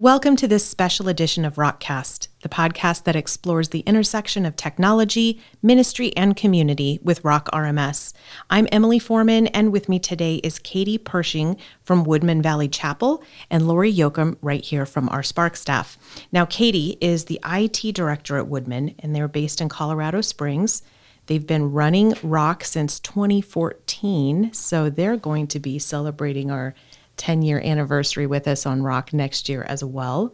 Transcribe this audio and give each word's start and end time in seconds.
Welcome 0.09 0.37
to 0.37 0.47
this 0.47 0.65
special 0.65 1.07
edition 1.07 1.45
of 1.45 1.57
Rockcast, 1.57 2.29
the 2.41 2.49
podcast 2.49 3.03
that 3.03 3.15
explores 3.15 3.69
the 3.69 3.81
intersection 3.81 4.43
of 4.43 4.55
technology, 4.55 5.39
ministry, 5.61 6.11
and 6.17 6.35
community 6.35 6.99
with 7.03 7.23
Rock 7.23 7.47
RMS. 7.53 8.13
I'm 8.49 8.67
Emily 8.71 8.97
Foreman, 8.97 9.45
and 9.45 9.71
with 9.71 9.87
me 9.87 9.99
today 9.99 10.37
is 10.37 10.57
Catie 10.57 10.97
Pershing 10.97 11.57
from 11.83 12.05
Woodmen 12.05 12.41
Valley 12.41 12.67
Chapel 12.67 13.23
and 13.51 13.67
Lori 13.67 13.93
Yoakum 13.93 14.35
right 14.41 14.65
here 14.65 14.87
from 14.87 15.09
our 15.09 15.21
Spark 15.21 15.55
staff. 15.55 15.95
Now, 16.31 16.43
Catie 16.43 16.97
is 16.99 17.25
the 17.25 17.39
IT 17.45 17.93
director 17.93 18.37
at 18.37 18.47
Woodmen, 18.47 18.95
and 18.97 19.15
they're 19.15 19.27
based 19.27 19.61
in 19.61 19.69
Colorado 19.69 20.21
Springs. 20.21 20.81
They've 21.27 21.45
been 21.45 21.71
running 21.71 22.15
Rock 22.23 22.63
since 22.63 22.99
2014, 23.01 24.53
so 24.53 24.89
they're 24.89 25.17
going 25.17 25.45
to 25.45 25.59
be 25.59 25.77
celebrating 25.77 26.49
our 26.49 26.73
10 27.19 27.43
year 27.43 27.61
anniversary 27.63 28.25
with 28.25 28.47
us 28.47 28.65
on 28.65 28.81
Rock 28.81 29.13
next 29.13 29.47
year 29.47 29.63
as 29.63 29.83
well. 29.83 30.33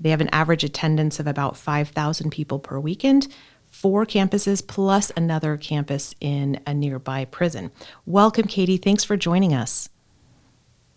They 0.00 0.10
have 0.10 0.20
an 0.20 0.30
average 0.30 0.64
attendance 0.64 1.20
of 1.20 1.28
about 1.28 1.56
5,000 1.56 2.30
people 2.30 2.58
per 2.58 2.80
weekend, 2.80 3.28
four 3.68 4.04
campuses 4.04 4.66
plus 4.66 5.12
another 5.16 5.56
campus 5.56 6.14
in 6.20 6.58
a 6.66 6.74
nearby 6.74 7.26
prison. 7.26 7.70
Welcome, 8.04 8.48
Catie. 8.48 8.78
Thanks 8.78 9.04
for 9.04 9.16
joining 9.16 9.54
us. 9.54 9.88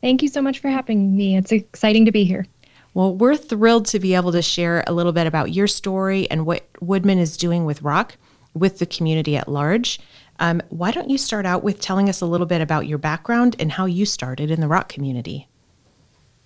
Thank 0.01 0.23
you 0.23 0.27
so 0.27 0.41
much 0.41 0.59
for 0.59 0.69
having 0.69 1.15
me. 1.15 1.37
It's 1.37 1.51
exciting 1.51 2.05
to 2.05 2.11
be 2.11 2.23
here. 2.23 2.47
Well, 2.95 3.15
we're 3.15 3.35
thrilled 3.35 3.85
to 3.87 3.99
be 3.99 4.15
able 4.15 4.31
to 4.31 4.41
share 4.41 4.83
a 4.87 4.93
little 4.93 5.11
bit 5.11 5.27
about 5.27 5.53
your 5.53 5.67
story 5.67 6.29
and 6.31 6.45
what 6.45 6.65
Woodmen 6.79 7.19
is 7.19 7.37
doing 7.37 7.65
with 7.65 7.81
Rock 7.81 8.17
with 8.53 8.79
the 8.79 8.85
community 8.85 9.35
at 9.35 9.49
large. 9.49 9.99
Um, 10.39 10.61
why 10.69 10.91
don't 10.91 11.09
you 11.09 11.17
start 11.17 11.45
out 11.45 11.63
with 11.63 11.79
telling 11.79 12.09
us 12.09 12.21
a 12.21 12.25
little 12.25 12.47
bit 12.47 12.61
about 12.61 12.87
your 12.87 12.97
background 12.97 13.55
and 13.59 13.71
how 13.71 13.85
you 13.85 14.05
started 14.05 14.51
in 14.51 14.61
the 14.61 14.67
rock 14.67 14.89
community? 14.89 15.47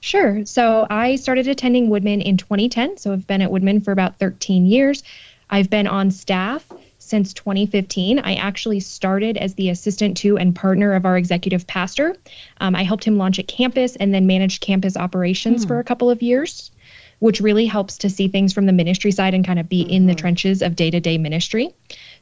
Sure. 0.01 0.45
So 0.45 0.87
I 0.89 1.15
started 1.17 1.47
attending 1.47 1.89
Woodmen 1.89 2.21
in 2.21 2.37
2010. 2.37 2.97
So 2.97 3.11
I've 3.11 3.27
been 3.27 3.41
at 3.41 3.51
Woodmen 3.51 3.81
for 3.81 3.91
about 3.91 4.17
13 4.19 4.65
years. 4.65 5.03
I've 5.49 5.69
been 5.69 5.87
on 5.87 6.11
staff 6.11 6.65
since 6.99 7.33
2015. 7.33 8.19
I 8.19 8.35
actually 8.35 8.79
started 8.79 9.35
as 9.37 9.55
the 9.55 9.69
assistant 9.69 10.15
to 10.17 10.37
and 10.37 10.55
partner 10.55 10.93
of 10.93 11.05
our 11.05 11.17
executive 11.17 11.65
pastor. 11.65 12.15
Um, 12.61 12.75
I 12.75 12.83
helped 12.83 13.03
him 13.03 13.17
launch 13.17 13.39
a 13.39 13.43
campus 13.43 13.95
and 13.95 14.13
then 14.13 14.27
managed 14.27 14.61
campus 14.61 14.95
operations 14.95 15.63
hmm. 15.63 15.67
for 15.67 15.79
a 15.79 15.83
couple 15.83 16.09
of 16.09 16.21
years, 16.21 16.71
which 17.19 17.41
really 17.41 17.65
helps 17.65 17.97
to 17.99 18.09
see 18.09 18.27
things 18.27 18.53
from 18.53 18.65
the 18.65 18.73
ministry 18.73 19.11
side 19.11 19.33
and 19.33 19.45
kind 19.45 19.59
of 19.59 19.69
be 19.69 19.83
mm-hmm. 19.83 19.93
in 19.93 20.05
the 20.05 20.13
mm-hmm. 20.13 20.19
trenches 20.19 20.61
of 20.61 20.75
day 20.75 20.89
to 20.89 20.99
day 20.99 21.17
ministry. 21.17 21.73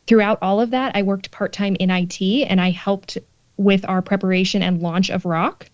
Throughout 0.07 0.39
all 0.41 0.61
of 0.61 0.71
that, 0.71 0.95
I 0.95 1.03
worked 1.03 1.31
part 1.31 1.53
time 1.53 1.75
in 1.79 1.89
IT 1.89 2.21
and 2.21 2.61
I 2.61 2.71
helped 2.71 3.17
with 3.57 3.87
our 3.87 4.01
preparation 4.01 4.61
and 4.61 4.81
launch 4.81 5.09
of 5.09 5.25
Rock. 5.25 5.69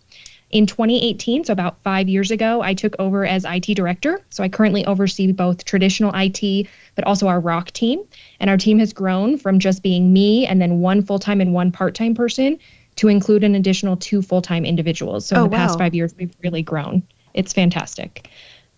In 0.50 0.68
2018, 0.68 1.46
so 1.46 1.54
about 1.54 1.82
five 1.82 2.08
years 2.08 2.30
ago, 2.30 2.62
I 2.62 2.76
took 2.76 2.96
over 3.00 3.26
as 3.26 3.44
IT 3.44 3.74
director. 3.76 4.22
So 4.30 4.44
I 4.44 4.50
currently 4.50 4.86
oversee 4.86 5.32
both 5.32 5.66
traditional 5.66 6.12
IT, 6.14 6.68
but 6.96 7.06
also 7.06 7.28
our 7.28 7.40
Rock 7.40 7.72
team. 7.72 8.04
And 8.40 8.52
our 8.52 8.58
team 8.58 8.78
has 8.78 8.94
grown 8.94 9.38
from 9.38 9.58
just 9.58 9.82
being 9.82 10.14
me 10.14 10.46
and 10.46 10.62
then 10.62 10.80
one 10.80 11.02
full 11.02 11.18
time 11.18 11.42
and 11.42 11.54
one 11.54 11.72
part 11.72 11.96
time 11.96 12.14
person 12.14 12.60
to 12.98 13.08
include 13.08 13.44
an 13.44 13.56
additional 13.56 13.98
two 13.98 14.22
full 14.22 14.44
time 14.44 14.64
individuals. 14.64 15.26
So 15.26 15.38
oh, 15.38 15.44
in 15.46 15.50
the 15.50 15.58
wow. 15.58 15.66
past 15.66 15.80
five 15.80 15.96
years, 15.96 16.14
we've 16.18 16.36
really 16.44 16.62
grown. 16.62 17.02
It's 17.34 17.52
fantastic. 17.52 18.30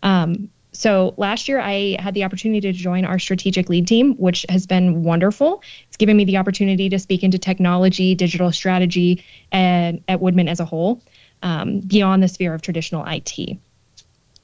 Um, 0.05 0.49
so 0.71 1.13
last 1.17 1.47
year, 1.47 1.59
I 1.59 1.97
had 1.99 2.13
the 2.13 2.23
opportunity 2.23 2.61
to 2.61 2.73
join 2.73 3.05
our 3.05 3.17
strategic 3.17 3.69
lead 3.69 3.87
team, 3.87 4.13
which 4.15 4.45
has 4.49 4.67
been 4.67 5.03
wonderful. 5.03 5.63
It's 5.87 5.97
given 5.97 6.15
me 6.15 6.25
the 6.25 6.37
opportunity 6.37 6.89
to 6.89 6.99
speak 6.99 7.23
into 7.23 7.39
technology, 7.39 8.13
digital 8.13 8.51
strategy, 8.51 9.23
and 9.51 10.03
at 10.07 10.21
Woodmen 10.21 10.47
as 10.47 10.59
a 10.59 10.65
whole, 10.65 11.01
um, 11.43 11.79
beyond 11.79 12.21
the 12.21 12.27
sphere 12.27 12.53
of 12.53 12.61
traditional 12.61 13.05
IT. 13.07 13.57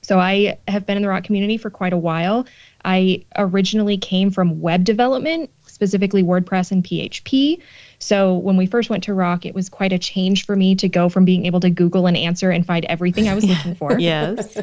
So 0.03 0.19
I 0.19 0.57
have 0.67 0.85
been 0.85 0.97
in 0.97 1.03
the 1.03 1.09
rock 1.09 1.25
community 1.25 1.57
for 1.57 1.69
quite 1.69 1.93
a 1.93 1.97
while. 1.97 2.47
I 2.83 3.23
originally 3.37 3.97
came 3.97 4.31
from 4.31 4.59
web 4.61 4.83
development, 4.83 5.51
specifically 5.67 6.23
WordPress 6.23 6.71
and 6.71 6.83
PHP. 6.83 7.61
So 7.99 8.35
when 8.35 8.57
we 8.57 8.65
first 8.65 8.89
went 8.89 9.03
to 9.03 9.13
Rock, 9.13 9.45
it 9.45 9.53
was 9.53 9.69
quite 9.69 9.93
a 9.93 9.99
change 9.99 10.45
for 10.45 10.55
me 10.55 10.75
to 10.75 10.89
go 10.89 11.07
from 11.07 11.23
being 11.23 11.45
able 11.45 11.59
to 11.59 11.69
Google 11.69 12.07
an 12.07 12.15
answer 12.15 12.49
and 12.49 12.65
find 12.65 12.83
everything 12.85 13.29
I 13.29 13.35
was 13.35 13.45
looking 13.45 13.75
for. 13.81 13.99
yes. 13.99 14.57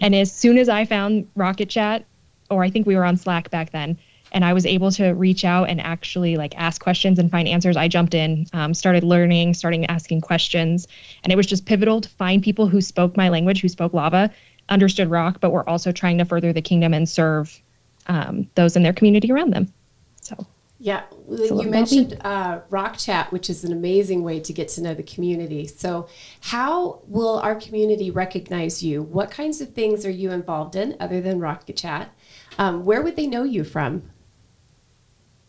And 0.00 0.14
as 0.14 0.32
soon 0.32 0.58
as 0.58 0.68
I 0.68 0.84
found 0.84 1.28
Rocket 1.34 1.68
Chat, 1.68 2.04
or 2.50 2.64
I 2.64 2.70
think 2.70 2.86
we 2.86 2.96
were 2.96 3.04
on 3.04 3.16
Slack 3.16 3.50
back 3.50 3.70
then, 3.70 3.98
and 4.32 4.44
I 4.44 4.52
was 4.52 4.64
able 4.64 4.90
to 4.92 5.10
reach 5.10 5.44
out 5.44 5.68
and 5.68 5.80
actually 5.80 6.36
like 6.36 6.56
ask 6.56 6.80
questions 6.80 7.18
and 7.18 7.30
find 7.30 7.48
answers, 7.48 7.76
I 7.76 7.88
jumped 7.88 8.14
in, 8.14 8.46
um, 8.52 8.74
started 8.74 9.04
learning, 9.04 9.54
starting 9.54 9.86
asking 9.86 10.20
questions, 10.20 10.86
and 11.24 11.32
it 11.32 11.36
was 11.36 11.46
just 11.46 11.66
pivotal 11.66 12.00
to 12.00 12.08
find 12.08 12.42
people 12.42 12.68
who 12.68 12.80
spoke 12.80 13.16
my 13.16 13.28
language, 13.28 13.60
who 13.60 13.68
spoke 13.68 13.92
Lava, 13.92 14.30
understood 14.68 15.10
Rock, 15.10 15.38
but 15.40 15.50
were 15.50 15.68
also 15.68 15.92
trying 15.92 16.18
to 16.18 16.24
further 16.24 16.52
the 16.52 16.62
kingdom 16.62 16.94
and 16.94 17.08
serve 17.08 17.60
um, 18.06 18.48
those 18.54 18.76
in 18.76 18.82
their 18.82 18.92
community 18.92 19.30
around 19.32 19.52
them. 19.52 19.72
So 21.28 21.34
yeah, 21.34 21.62
you 21.62 21.68
mentioned 21.68 22.18
uh, 22.22 22.60
Rock 22.70 22.96
Chat, 22.96 23.30
which 23.32 23.50
is 23.50 23.64
an 23.64 23.72
amazing 23.72 24.22
way 24.22 24.40
to 24.40 24.52
get 24.52 24.68
to 24.68 24.82
know 24.82 24.94
the 24.94 25.02
community. 25.02 25.66
So, 25.66 26.08
how 26.40 27.02
will 27.06 27.38
our 27.40 27.54
community 27.54 28.10
recognize 28.10 28.82
you? 28.82 29.02
What 29.02 29.30
kinds 29.30 29.60
of 29.60 29.74
things 29.74 30.06
are 30.06 30.10
you 30.10 30.30
involved 30.30 30.76
in 30.76 30.96
other 30.98 31.20
than 31.20 31.38
Rock 31.38 31.64
Chat? 31.76 32.14
Um, 32.58 32.86
where 32.86 33.02
would 33.02 33.16
they 33.16 33.26
know 33.26 33.44
you 33.44 33.62
from? 33.62 34.10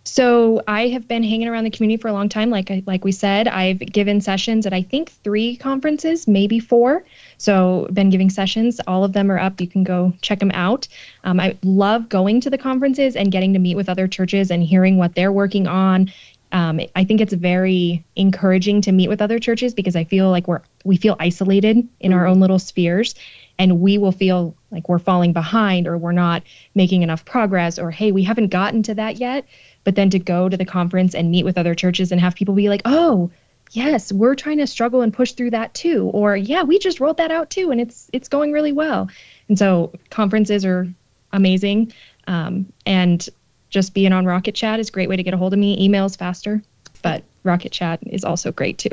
So 0.03 0.63
I 0.67 0.87
have 0.87 1.07
been 1.07 1.21
hanging 1.21 1.47
around 1.47 1.63
the 1.63 1.69
community 1.69 2.01
for 2.01 2.07
a 2.07 2.13
long 2.13 2.27
time. 2.27 2.49
Like 2.49 2.71
I, 2.71 2.81
like 2.87 3.03
we 3.03 3.11
said, 3.11 3.47
I've 3.47 3.79
given 3.79 4.19
sessions 4.19 4.65
at 4.65 4.73
I 4.73 4.81
think 4.81 5.11
three 5.23 5.55
conferences, 5.55 6.27
maybe 6.27 6.59
four. 6.59 7.03
So 7.37 7.87
been 7.93 8.09
giving 8.09 8.29
sessions. 8.29 8.81
All 8.87 9.03
of 9.03 9.13
them 9.13 9.29
are 9.29 9.37
up. 9.37 9.61
You 9.61 9.67
can 9.67 9.83
go 9.83 10.13
check 10.21 10.39
them 10.39 10.51
out. 10.51 10.87
Um, 11.23 11.39
I 11.39 11.55
love 11.63 12.09
going 12.09 12.41
to 12.41 12.49
the 12.49 12.57
conferences 12.57 13.15
and 13.15 13.31
getting 13.31 13.53
to 13.53 13.59
meet 13.59 13.75
with 13.75 13.89
other 13.89 14.07
churches 14.07 14.49
and 14.49 14.63
hearing 14.63 14.97
what 14.97 15.13
they're 15.13 15.31
working 15.31 15.67
on. 15.67 16.11
Um, 16.51 16.81
I 16.95 17.03
think 17.03 17.21
it's 17.21 17.33
very 17.33 18.03
encouraging 18.15 18.81
to 18.81 18.91
meet 18.91 19.07
with 19.07 19.21
other 19.21 19.39
churches 19.39 19.73
because 19.73 19.95
I 19.95 20.03
feel 20.03 20.29
like 20.29 20.47
we're 20.47 20.61
we 20.83 20.97
feel 20.97 21.15
isolated 21.19 21.77
in 21.77 21.87
mm-hmm. 22.11 22.13
our 22.13 22.27
own 22.27 22.39
little 22.39 22.59
spheres, 22.59 23.15
and 23.57 23.79
we 23.79 23.97
will 23.97 24.11
feel 24.11 24.55
like 24.71 24.89
we're 24.89 24.99
falling 24.99 25.31
behind 25.31 25.87
or 25.87 25.97
we're 25.97 26.11
not 26.11 26.43
making 26.75 27.03
enough 27.03 27.23
progress 27.23 27.79
or 27.79 27.91
hey 27.91 28.11
we 28.11 28.23
haven't 28.23 28.47
gotten 28.47 28.83
to 28.83 28.95
that 28.95 29.17
yet 29.17 29.45
but 29.83 29.95
then 29.95 30.09
to 30.11 30.19
go 30.19 30.47
to 30.47 30.57
the 30.57 30.65
conference 30.65 31.15
and 31.15 31.31
meet 31.31 31.45
with 31.45 31.57
other 31.57 31.75
churches 31.75 32.11
and 32.11 32.21
have 32.21 32.35
people 32.35 32.53
be 32.53 32.69
like, 32.69 32.81
oh, 32.85 33.31
yes, 33.71 34.11
we're 34.11 34.35
trying 34.35 34.57
to 34.57 34.67
struggle 34.67 35.01
and 35.01 35.13
push 35.13 35.33
through 35.33 35.51
that 35.51 35.73
too. 35.73 36.09
Or 36.13 36.35
yeah, 36.35 36.63
we 36.63 36.79
just 36.79 36.99
rolled 36.99 37.17
that 37.17 37.31
out 37.31 37.49
too, 37.49 37.71
and 37.71 37.81
it's 37.81 38.09
it's 38.13 38.27
going 38.27 38.51
really 38.51 38.71
well. 38.71 39.09
And 39.47 39.57
so 39.57 39.93
conferences 40.09 40.65
are 40.65 40.87
amazing. 41.31 41.93
Um, 42.27 42.71
and 42.85 43.27
just 43.69 43.93
being 43.93 44.13
on 44.13 44.25
Rocket 44.25 44.53
Chat 44.53 44.79
is 44.79 44.89
a 44.89 44.91
great 44.91 45.09
way 45.09 45.15
to 45.15 45.23
get 45.23 45.33
a 45.33 45.37
hold 45.37 45.53
of 45.53 45.59
me. 45.59 45.87
Emails 45.87 46.17
faster, 46.17 46.61
but 47.01 47.23
Rocket 47.43 47.71
Chat 47.71 47.99
is 48.05 48.23
also 48.23 48.51
great 48.51 48.77
too. 48.77 48.89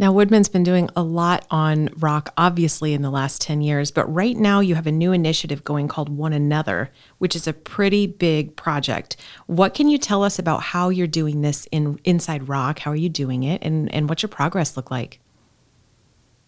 Now, 0.00 0.12
Woodmen's 0.12 0.48
been 0.48 0.62
doing 0.62 0.88
a 0.96 1.02
lot 1.02 1.46
on 1.50 1.90
rock, 1.98 2.32
obviously, 2.38 2.94
in 2.94 3.02
the 3.02 3.10
last 3.10 3.42
10 3.42 3.60
years, 3.60 3.90
but 3.90 4.06
right 4.06 4.34
now 4.34 4.60
you 4.60 4.74
have 4.74 4.86
a 4.86 4.92
new 4.92 5.12
initiative 5.12 5.62
going 5.62 5.88
called 5.88 6.08
One 6.08 6.32
Another, 6.32 6.90
which 7.18 7.36
is 7.36 7.46
a 7.46 7.52
pretty 7.52 8.06
big 8.06 8.56
project. 8.56 9.18
What 9.46 9.74
can 9.74 9.90
you 9.90 9.98
tell 9.98 10.24
us 10.24 10.38
about 10.38 10.62
how 10.62 10.88
you're 10.88 11.06
doing 11.06 11.42
this 11.42 11.68
in 11.70 12.00
inside 12.04 12.48
rock? 12.48 12.78
How 12.78 12.92
are 12.92 12.96
you 12.96 13.10
doing 13.10 13.42
it? 13.42 13.62
And, 13.62 13.94
and 13.94 14.08
what's 14.08 14.22
your 14.22 14.30
progress 14.30 14.74
look 14.74 14.90
like? 14.90 15.20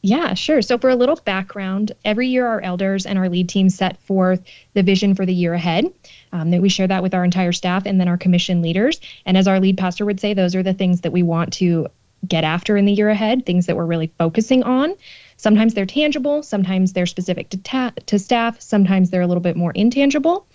Yeah, 0.01 0.33
sure. 0.33 0.63
So, 0.63 0.79
for 0.79 0.89
a 0.89 0.97
little 0.97 1.17
background, 1.17 1.93
every 2.07 2.29
year 2.29 2.47
our 2.47 2.63
elders 2.63 3.05
and 3.05 3.19
our 3.19 3.29
lead 3.29 3.51
team 3.51 3.69
set 3.69 4.01
forth 4.01 4.43
the 4.73 4.83
vision 4.83 5.15
for 5.15 5.27
the 5.27 5.35
year 5.35 5.53
ahead. 5.53 5.93
Um, 6.33 6.51
that 6.53 6.63
we 6.63 6.71
share 6.71 6.89
that 6.89 7.03
with 7.03 7.13
our 7.13 7.23
entire 7.23 7.53
staff 7.53 7.85
and 7.85 8.01
then 8.01 8.09
our 8.09 8.17
commission 8.17 8.63
leaders. 8.63 8.99
And 9.27 9.37
as 9.37 9.47
our 9.47 9.61
lead 9.61 9.77
pastor 9.77 10.07
would 10.07 10.21
say, 10.21 10.33
those 10.33 10.57
are 10.57 10.63
the 10.63 10.73
things 10.73 11.03
that 11.03 11.13
we 11.13 11.23
want 11.23 11.53
to 11.55 11.89
get 12.27 12.45
after 12.45 12.77
in 12.77 12.85
the 12.85 12.93
year 12.93 13.09
ahead, 13.09 13.45
things 13.45 13.67
that 13.67 13.77
we're 13.77 13.87
really 13.87 14.13
focusing 14.19 14.63
on. 14.63 14.95
Sometimes 15.37 15.75
they're 15.75 15.87
tangible, 15.87 16.43
sometimes 16.43 16.93
they're 16.93 17.07
specific 17.07 17.49
to, 17.51 17.57
ta- 17.59 17.93
to 18.07 18.19
staff, 18.19 18.61
sometimes 18.61 19.11
they're 19.11 19.23
a 19.23 19.27
little 19.27 19.43
bit 19.43 19.57
more 19.57 19.73
intangible. 19.73 20.47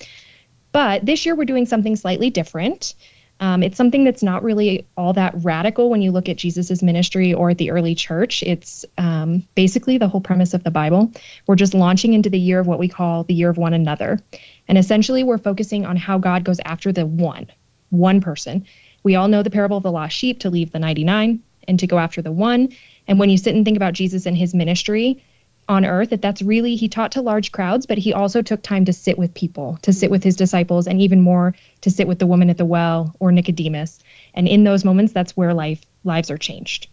But 0.72 1.06
this 1.06 1.26
year 1.26 1.36
we're 1.36 1.46
doing 1.46 1.66
something 1.66 1.96
slightly 1.96 2.30
different. 2.30 2.94
Um, 3.40 3.62
it's 3.62 3.78
something 3.78 4.04
that's 4.04 4.24
not 4.24 4.44
really 4.44 4.88
all 4.96 5.14
that 5.14 5.34
radical 5.44 5.90
when 5.90 6.02
you 6.02 6.12
look 6.12 6.28
at 6.28 6.38
Jesus's 6.38 6.82
ministry 6.82 7.34
or 7.34 7.52
at 7.52 7.58
the 7.58 7.70
early 7.70 7.94
church. 7.94 8.42
It's 8.44 8.84
um, 8.98 9.44
basically 9.54 9.98
the 9.98 10.08
whole 10.08 10.22
premise 10.22 10.54
of 10.54 10.64
the 10.64 10.72
Bible. 10.72 11.12
We're 11.46 11.56
just 11.56 11.74
launching 11.74 12.14
into 12.14 12.30
the 12.30 12.40
year 12.40 12.60
of 12.60 12.68
what 12.68 12.80
we 12.80 12.88
call 12.88 13.24
the 13.24 13.36
year 13.36 13.50
of 13.50 13.58
one 13.58 13.74
another. 13.74 14.20
And 14.68 14.78
essentially, 14.78 15.24
we're 15.24 15.38
focusing 15.38 15.86
on 15.86 15.98
how 15.98 16.18
God 16.18 16.44
goes 16.44 16.60
after 16.66 16.92
the 16.92 17.06
one, 17.06 17.48
one 17.90 18.22
person. 18.22 18.66
We 19.04 19.16
all 19.16 19.28
know 19.28 19.44
the 19.44 19.52
parable 19.52 19.78
of 19.78 19.84
the 19.84 19.92
lost 19.92 20.16
sheep 20.16 20.40
to 20.40 20.50
leave 20.50 20.72
the 20.72 20.80
99 20.80 21.42
and 21.68 21.80
to 21.80 21.88
go 21.88 22.00
after 22.00 22.22
the 22.22 22.32
one. 22.32 22.70
And 23.08 23.20
when 23.20 23.30
you 23.30 23.38
sit 23.38 23.56
and 23.56 23.64
think 23.66 23.78
about 23.78 23.94
Jesus 23.94 24.26
and 24.26 24.38
his 24.38 24.54
ministry, 24.54 25.24
on 25.70 25.86
earth 25.86 26.12
that 26.12 26.22
that's 26.22 26.42
really 26.42 26.76
he 26.76 26.88
taught 26.88 27.12
to 27.12 27.22
large 27.22 27.52
crowds 27.52 27.86
but 27.86 27.98
he 27.98 28.14
also 28.14 28.42
took 28.42 28.62
time 28.62 28.86
to 28.86 28.94
sit 28.94 29.18
with 29.18 29.34
people 29.34 29.78
to 29.82 29.92
sit 29.92 30.10
with 30.10 30.24
his 30.24 30.36
disciples 30.36 30.88
and 30.88 31.02
even 31.02 31.22
more 31.22 31.54
to 31.82 31.90
sit 31.90 32.08
with 32.08 32.20
the 32.20 32.28
woman 32.28 32.50
at 32.50 32.58
the 32.58 32.66
well 32.66 33.14
or 33.20 33.32
nicodemus. 33.32 34.00
And 34.34 34.48
in 34.48 34.64
those 34.64 34.86
moments 34.86 35.14
that's 35.14 35.36
where 35.36 35.54
life 35.54 35.84
lives 36.04 36.32
are 36.32 36.38
changed. 36.38 36.88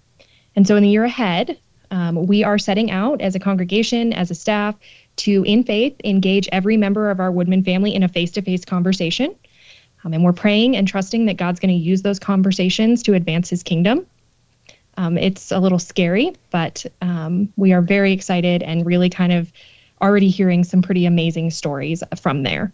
And 0.56 0.66
so 0.66 0.76
in 0.76 0.82
the 0.82 0.88
year 0.88 1.04
ahead 1.04 1.58
um, 1.90 2.26
we 2.26 2.42
are 2.42 2.58
setting 2.58 2.90
out 2.90 3.20
as 3.20 3.34
a 3.34 3.40
congregation 3.40 4.12
as 4.12 4.30
a 4.30 4.34
staff 4.34 4.74
to 5.16 5.44
in 5.44 5.62
faith 5.62 5.94
engage 6.02 6.48
every 6.50 6.76
member 6.76 7.10
of 7.10 7.20
our 7.20 7.30
woodmen 7.30 7.62
family 7.62 7.94
in 7.94 8.02
a 8.02 8.08
face-to-face 8.08 8.64
conversation. 8.64 9.36
Um, 10.02 10.12
and 10.12 10.24
we're 10.24 10.32
praying 10.32 10.76
and 10.76 10.88
trusting 10.88 11.26
that 11.26 11.36
god's 11.36 11.60
going 11.60 11.74
to 11.74 11.80
use 11.80 12.02
those 12.02 12.18
conversations 12.18 13.04
to 13.04 13.14
advance 13.14 13.48
his 13.48 13.62
kingdom 13.62 14.06
um, 14.96 15.18
it's 15.18 15.52
a 15.52 15.58
little 15.58 15.78
scary, 15.78 16.34
but 16.50 16.86
um, 17.00 17.52
we 17.56 17.72
are 17.72 17.82
very 17.82 18.12
excited 18.12 18.62
and 18.62 18.86
really 18.86 19.10
kind 19.10 19.32
of 19.32 19.52
already 20.00 20.28
hearing 20.28 20.64
some 20.64 20.82
pretty 20.82 21.06
amazing 21.06 21.50
stories 21.50 22.02
from 22.20 22.42
there. 22.42 22.72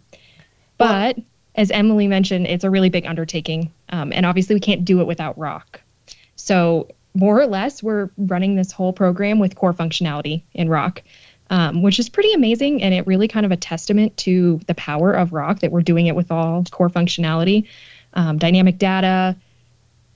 But 0.77 1.17
as 1.55 1.71
Emily 1.71 2.07
mentioned, 2.07 2.47
it's 2.47 2.63
a 2.63 2.69
really 2.69 2.89
big 2.89 3.05
undertaking, 3.05 3.71
um, 3.89 4.11
and 4.13 4.25
obviously 4.25 4.55
we 4.55 4.59
can't 4.59 4.85
do 4.85 5.01
it 5.01 5.07
without 5.07 5.37
Rock. 5.37 5.81
So 6.35 6.87
more 7.13 7.39
or 7.39 7.47
less, 7.47 7.83
we're 7.83 8.09
running 8.17 8.55
this 8.55 8.71
whole 8.71 8.93
program 8.93 9.39
with 9.39 9.55
core 9.55 9.73
functionality 9.73 10.43
in 10.53 10.69
Rock. 10.69 11.01
Um, 11.49 11.81
which 11.81 11.99
is 11.99 12.07
pretty 12.07 12.31
amazing. 12.31 12.81
And 12.81 12.93
it 12.93 13.05
really 13.05 13.27
kind 13.27 13.45
of 13.45 13.51
a 13.51 13.57
testament 13.57 14.15
to 14.19 14.61
the 14.67 14.75
power 14.75 15.11
of 15.11 15.33
Rock 15.33 15.59
that 15.59 15.69
we're 15.69 15.81
doing 15.81 16.07
it 16.07 16.15
with 16.15 16.31
all 16.31 16.63
core 16.71 16.89
functionality, 16.89 17.67
um, 18.13 18.37
dynamic 18.37 18.77
data 18.77 19.35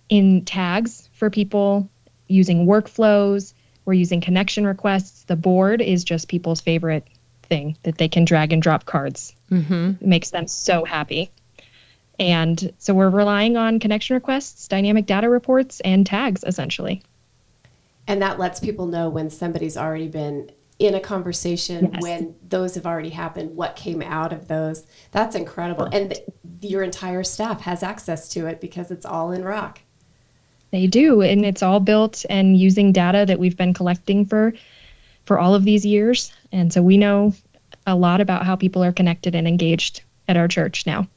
in 0.08 0.46
tags 0.46 1.10
for 1.12 1.30
people, 1.30 1.90
using 2.28 2.66
workflows, 2.66 3.54
we're 3.86 3.94
using 3.94 4.22
connection 4.22 4.66
requests. 4.66 5.24
The 5.24 5.36
board 5.36 5.82
is 5.82 6.04
just 6.04 6.28
people's 6.28 6.62
favorite 6.62 7.08
thing 7.44 7.78
that 7.84 7.98
they 7.98 8.08
can 8.08 8.26
drag 8.26 8.52
and 8.52 8.62
drop 8.62 8.86
cards. 8.86 9.36
Mm-hmm. 9.52 9.92
It 10.02 10.08
makes 10.08 10.32
them 10.32 10.48
so 10.48 10.86
happy. 10.86 11.30
And 12.20 12.74
so 12.80 12.94
we're 12.94 13.10
relying 13.10 13.58
on 13.58 13.80
connection 13.80 14.16
requests, 14.16 14.68
dynamic 14.68 15.06
data 15.06 15.30
reports, 15.30 15.82
and 15.82 16.06
tags 16.06 16.44
essentially. 16.46 17.04
And 18.08 18.22
that 18.22 18.40
lets 18.40 18.60
people 18.60 18.86
know 18.86 19.10
when 19.10 19.30
somebody's 19.30 19.78
already 19.78 20.08
been 20.08 20.52
in 20.78 20.94
a 20.94 21.00
conversation, 21.00 21.90
yes. 21.94 22.02
when 22.02 22.36
those 22.48 22.76
have 22.76 22.86
already 22.86 23.10
happened, 23.10 23.56
what 23.56 23.76
came 23.76 24.02
out 24.02 24.34
of 24.34 24.48
those. 24.48 24.86
That's 25.12 25.36
incredible. 25.36 25.86
And 25.86 26.12
th- 26.12 26.24
your 26.62 26.84
entire 26.84 27.24
staff 27.24 27.62
has 27.62 27.82
access 27.82 28.28
to 28.30 28.48
it 28.48 28.60
because 28.60 28.92
it's 28.92 29.06
all 29.06 29.32
in 29.32 29.44
Rock. 29.44 29.80
They 30.76 30.88
do, 30.88 31.22
and 31.22 31.46
it's 31.46 31.64
all 31.64 31.80
built 31.80 32.26
and 32.30 32.58
using 32.58 32.92
data 32.92 33.24
that 33.26 33.40
we've 33.40 33.56
been 33.56 33.74
collecting 33.74 34.26
for 34.26 34.54
for 35.24 35.40
all 35.40 35.56
of 35.56 35.64
these 35.64 35.86
years. 35.86 36.34
And 36.52 36.74
so 36.74 36.82
we 36.82 36.98
know 36.98 37.34
a 37.88 37.96
lot 37.96 38.20
about 38.20 38.46
how 38.46 38.58
people 38.58 38.84
are 38.84 38.92
connected 38.92 39.36
and 39.36 39.48
engaged 39.48 40.04
at 40.28 40.36
our 40.36 40.50
church 40.50 40.86
now. 40.86 41.08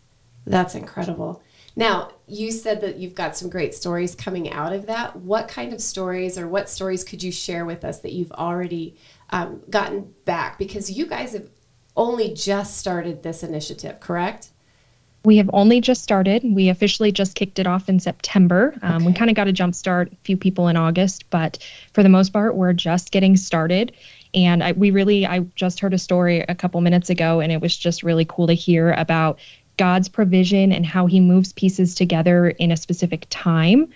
That's 0.46 0.76
incredible. 0.76 1.43
Now, 1.75 2.12
you 2.28 2.52
said 2.52 2.81
that 2.82 2.99
you've 2.99 3.16
got 3.16 3.37
some 3.37 3.50
great 3.50 3.75
stories 3.75 4.14
coming 4.14 4.52
out 4.52 4.72
of 4.72 4.87
that. 4.87 5.16
What 5.16 5.49
kind 5.49 5.72
of 5.72 5.81
stories 5.81 6.38
or 6.38 6.46
what 6.46 6.69
stories 6.69 7.02
could 7.02 7.25
you 7.25 7.32
share 7.32 7.64
with 7.64 7.84
us 7.84 7.99
that 8.02 8.12
you've 8.12 8.31
already 8.31 8.96
um, 9.31 9.60
gotten 9.69 10.14
back? 10.25 10.56
Because 10.56 10.88
you 10.88 11.05
guys 11.05 11.32
have 11.32 11.49
only 11.96 12.32
just 12.32 12.76
started 12.76 13.25
this 13.25 13.43
initiative, 13.43 13.99
correct? 13.99 14.50
We 15.25 15.37
have 15.38 15.50
only 15.53 15.81
just 15.81 16.03
started. 16.03 16.43
We 16.44 16.69
officially 16.69 17.12
just 17.12 17.35
kicked 17.35 17.59
it 17.59 17.67
off 17.67 17.88
in 17.88 18.00
September. 18.00 18.75
Um, 18.82 18.97
okay. 18.97 19.06
We 19.06 19.12
kind 19.12 19.31
of 19.31 19.37
got 19.37 19.49
a 19.49 19.53
jump 19.53 19.75
start, 19.75 20.12
a 20.12 20.17
few 20.25 20.37
people 20.37 20.69
in 20.69 20.76
August, 20.76 21.29
but 21.31 21.59
for 21.93 22.03
the 22.03 22.09
most 22.09 22.32
part, 22.32 22.55
we're 22.55 22.73
just 22.73 23.11
getting 23.11 23.37
started. 23.37 23.93
And 24.35 24.62
I, 24.62 24.73
we 24.73 24.91
really, 24.91 25.26
I 25.26 25.41
just 25.55 25.81
heard 25.81 25.94
a 25.94 25.99
story 25.99 26.41
a 26.41 26.55
couple 26.55 26.81
minutes 26.81 27.11
ago, 27.11 27.41
and 27.41 27.50
it 27.50 27.61
was 27.61 27.76
just 27.76 28.03
really 28.03 28.25
cool 28.25 28.47
to 28.47 28.53
hear 28.53 28.93
about 28.93 29.38
God's 29.76 30.09
provision 30.09 30.73
and 30.73 30.85
how 30.85 31.06
He 31.06 31.20
moves 31.20 31.53
pieces 31.53 31.94
together 31.94 32.49
in 32.50 32.70
a 32.70 32.76
specific 32.76 33.26
time. 33.31 33.88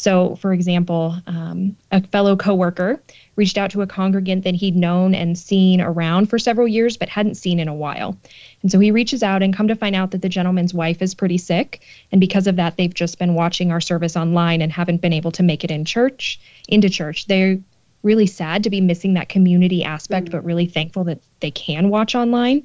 So, 0.00 0.36
for 0.36 0.52
example, 0.52 1.16
um, 1.26 1.76
a 1.92 2.02
fellow 2.02 2.34
coworker 2.36 3.02
reached 3.36 3.58
out 3.58 3.70
to 3.72 3.82
a 3.82 3.86
congregant 3.86 4.44
that 4.44 4.54
he'd 4.54 4.76
known 4.76 5.14
and 5.14 5.38
seen 5.38 5.80
around 5.80 6.26
for 6.26 6.38
several 6.38 6.66
years 6.66 6.96
but 6.96 7.08
hadn't 7.08 7.36
seen 7.36 7.60
in 7.60 7.68
a 7.68 7.74
while. 7.74 8.16
And 8.62 8.72
so 8.72 8.78
he 8.78 8.90
reaches 8.90 9.22
out 9.22 9.42
and 9.42 9.54
come 9.54 9.68
to 9.68 9.76
find 9.76 9.94
out 9.94 10.10
that 10.12 10.22
the 10.22 10.28
gentleman's 10.28 10.72
wife 10.72 11.02
is 11.02 11.14
pretty 11.14 11.38
sick. 11.38 11.82
And 12.12 12.20
because 12.20 12.46
of 12.46 12.56
that, 12.56 12.76
they've 12.76 12.92
just 12.92 13.18
been 13.18 13.34
watching 13.34 13.70
our 13.70 13.80
service 13.80 14.16
online 14.16 14.62
and 14.62 14.72
haven't 14.72 15.02
been 15.02 15.12
able 15.12 15.32
to 15.32 15.42
make 15.42 15.64
it 15.64 15.70
in 15.70 15.84
church, 15.84 16.40
into 16.68 16.88
church. 16.88 17.26
They're 17.26 17.58
really 18.02 18.26
sad 18.26 18.64
to 18.64 18.70
be 18.70 18.80
missing 18.80 19.14
that 19.14 19.28
community 19.28 19.84
aspect, 19.84 20.28
mm. 20.28 20.32
but 20.32 20.44
really 20.44 20.66
thankful 20.66 21.04
that 21.04 21.20
they 21.40 21.50
can 21.50 21.90
watch 21.90 22.14
online. 22.14 22.62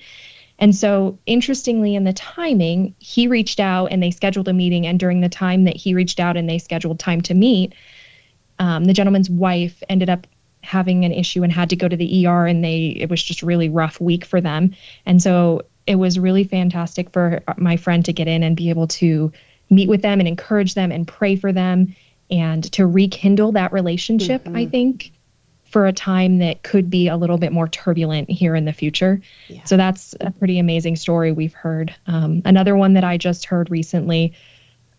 And 0.57 0.75
so, 0.75 1.17
interestingly, 1.25 1.95
in 1.95 2.05
the 2.05 2.13
timing, 2.13 2.95
he 2.99 3.27
reached 3.27 3.59
out 3.59 3.87
and 3.91 4.01
they 4.01 4.11
scheduled 4.11 4.47
a 4.47 4.53
meeting. 4.53 4.87
And 4.87 4.99
during 4.99 5.21
the 5.21 5.29
time 5.29 5.65
that 5.65 5.75
he 5.75 5.93
reached 5.93 6.19
out 6.19 6.37
and 6.37 6.49
they 6.49 6.59
scheduled 6.59 6.99
time 6.99 7.21
to 7.21 7.33
meet, 7.33 7.73
um, 8.59 8.85
the 8.85 8.93
gentleman's 8.93 9.29
wife 9.29 9.83
ended 9.89 10.09
up 10.09 10.27
having 10.61 11.05
an 11.05 11.11
issue 11.11 11.43
and 11.43 11.51
had 11.51 11.69
to 11.69 11.75
go 11.75 11.87
to 11.87 11.97
the 11.97 12.25
ER. 12.25 12.45
And 12.45 12.63
they 12.63 12.95
it 12.99 13.09
was 13.09 13.21
just 13.21 13.41
a 13.41 13.45
really 13.45 13.69
rough 13.69 13.99
week 13.99 14.23
for 14.23 14.39
them. 14.39 14.73
And 15.05 15.21
so, 15.21 15.63
it 15.87 15.95
was 15.95 16.17
really 16.17 16.43
fantastic 16.43 17.11
for 17.11 17.43
my 17.57 17.77
friend 17.77 18.03
to 18.05 18.13
get 18.13 18.27
in 18.27 18.41
and 18.41 18.55
be 18.55 18.69
able 18.69 18.87
to 18.87 19.31
meet 19.69 19.89
with 19.89 20.01
them 20.01 20.19
and 20.19 20.27
encourage 20.27 20.73
them 20.73 20.91
and 20.91 21.07
pray 21.07 21.35
for 21.35 21.51
them 21.51 21.95
and 22.31 22.71
to 22.71 22.87
rekindle 22.87 23.51
that 23.51 23.71
relationship, 23.71 24.43
mm-hmm. 24.45 24.55
I 24.55 24.65
think, 24.65 25.11
for 25.75 25.85
a 25.85 25.91
time 25.91 26.37
that 26.37 26.63
could 26.63 26.89
be 26.89 27.09
a 27.09 27.17
little 27.17 27.37
bit 27.37 27.51
more 27.51 27.67
turbulent 27.67 28.29
here 28.29 28.55
in 28.55 28.63
the 28.63 28.71
future. 28.71 29.19
Yeah. 29.49 29.61
So 29.65 29.75
that's 29.75 30.15
a 30.21 30.31
pretty 30.31 30.57
amazing 30.57 30.95
story 30.95 31.33
we've 31.33 31.53
heard. 31.53 31.93
Um, 32.07 32.41
another 32.45 32.77
one 32.77 32.93
that 32.93 33.03
I 33.03 33.17
just 33.17 33.43
heard 33.43 33.69
recently 33.69 34.31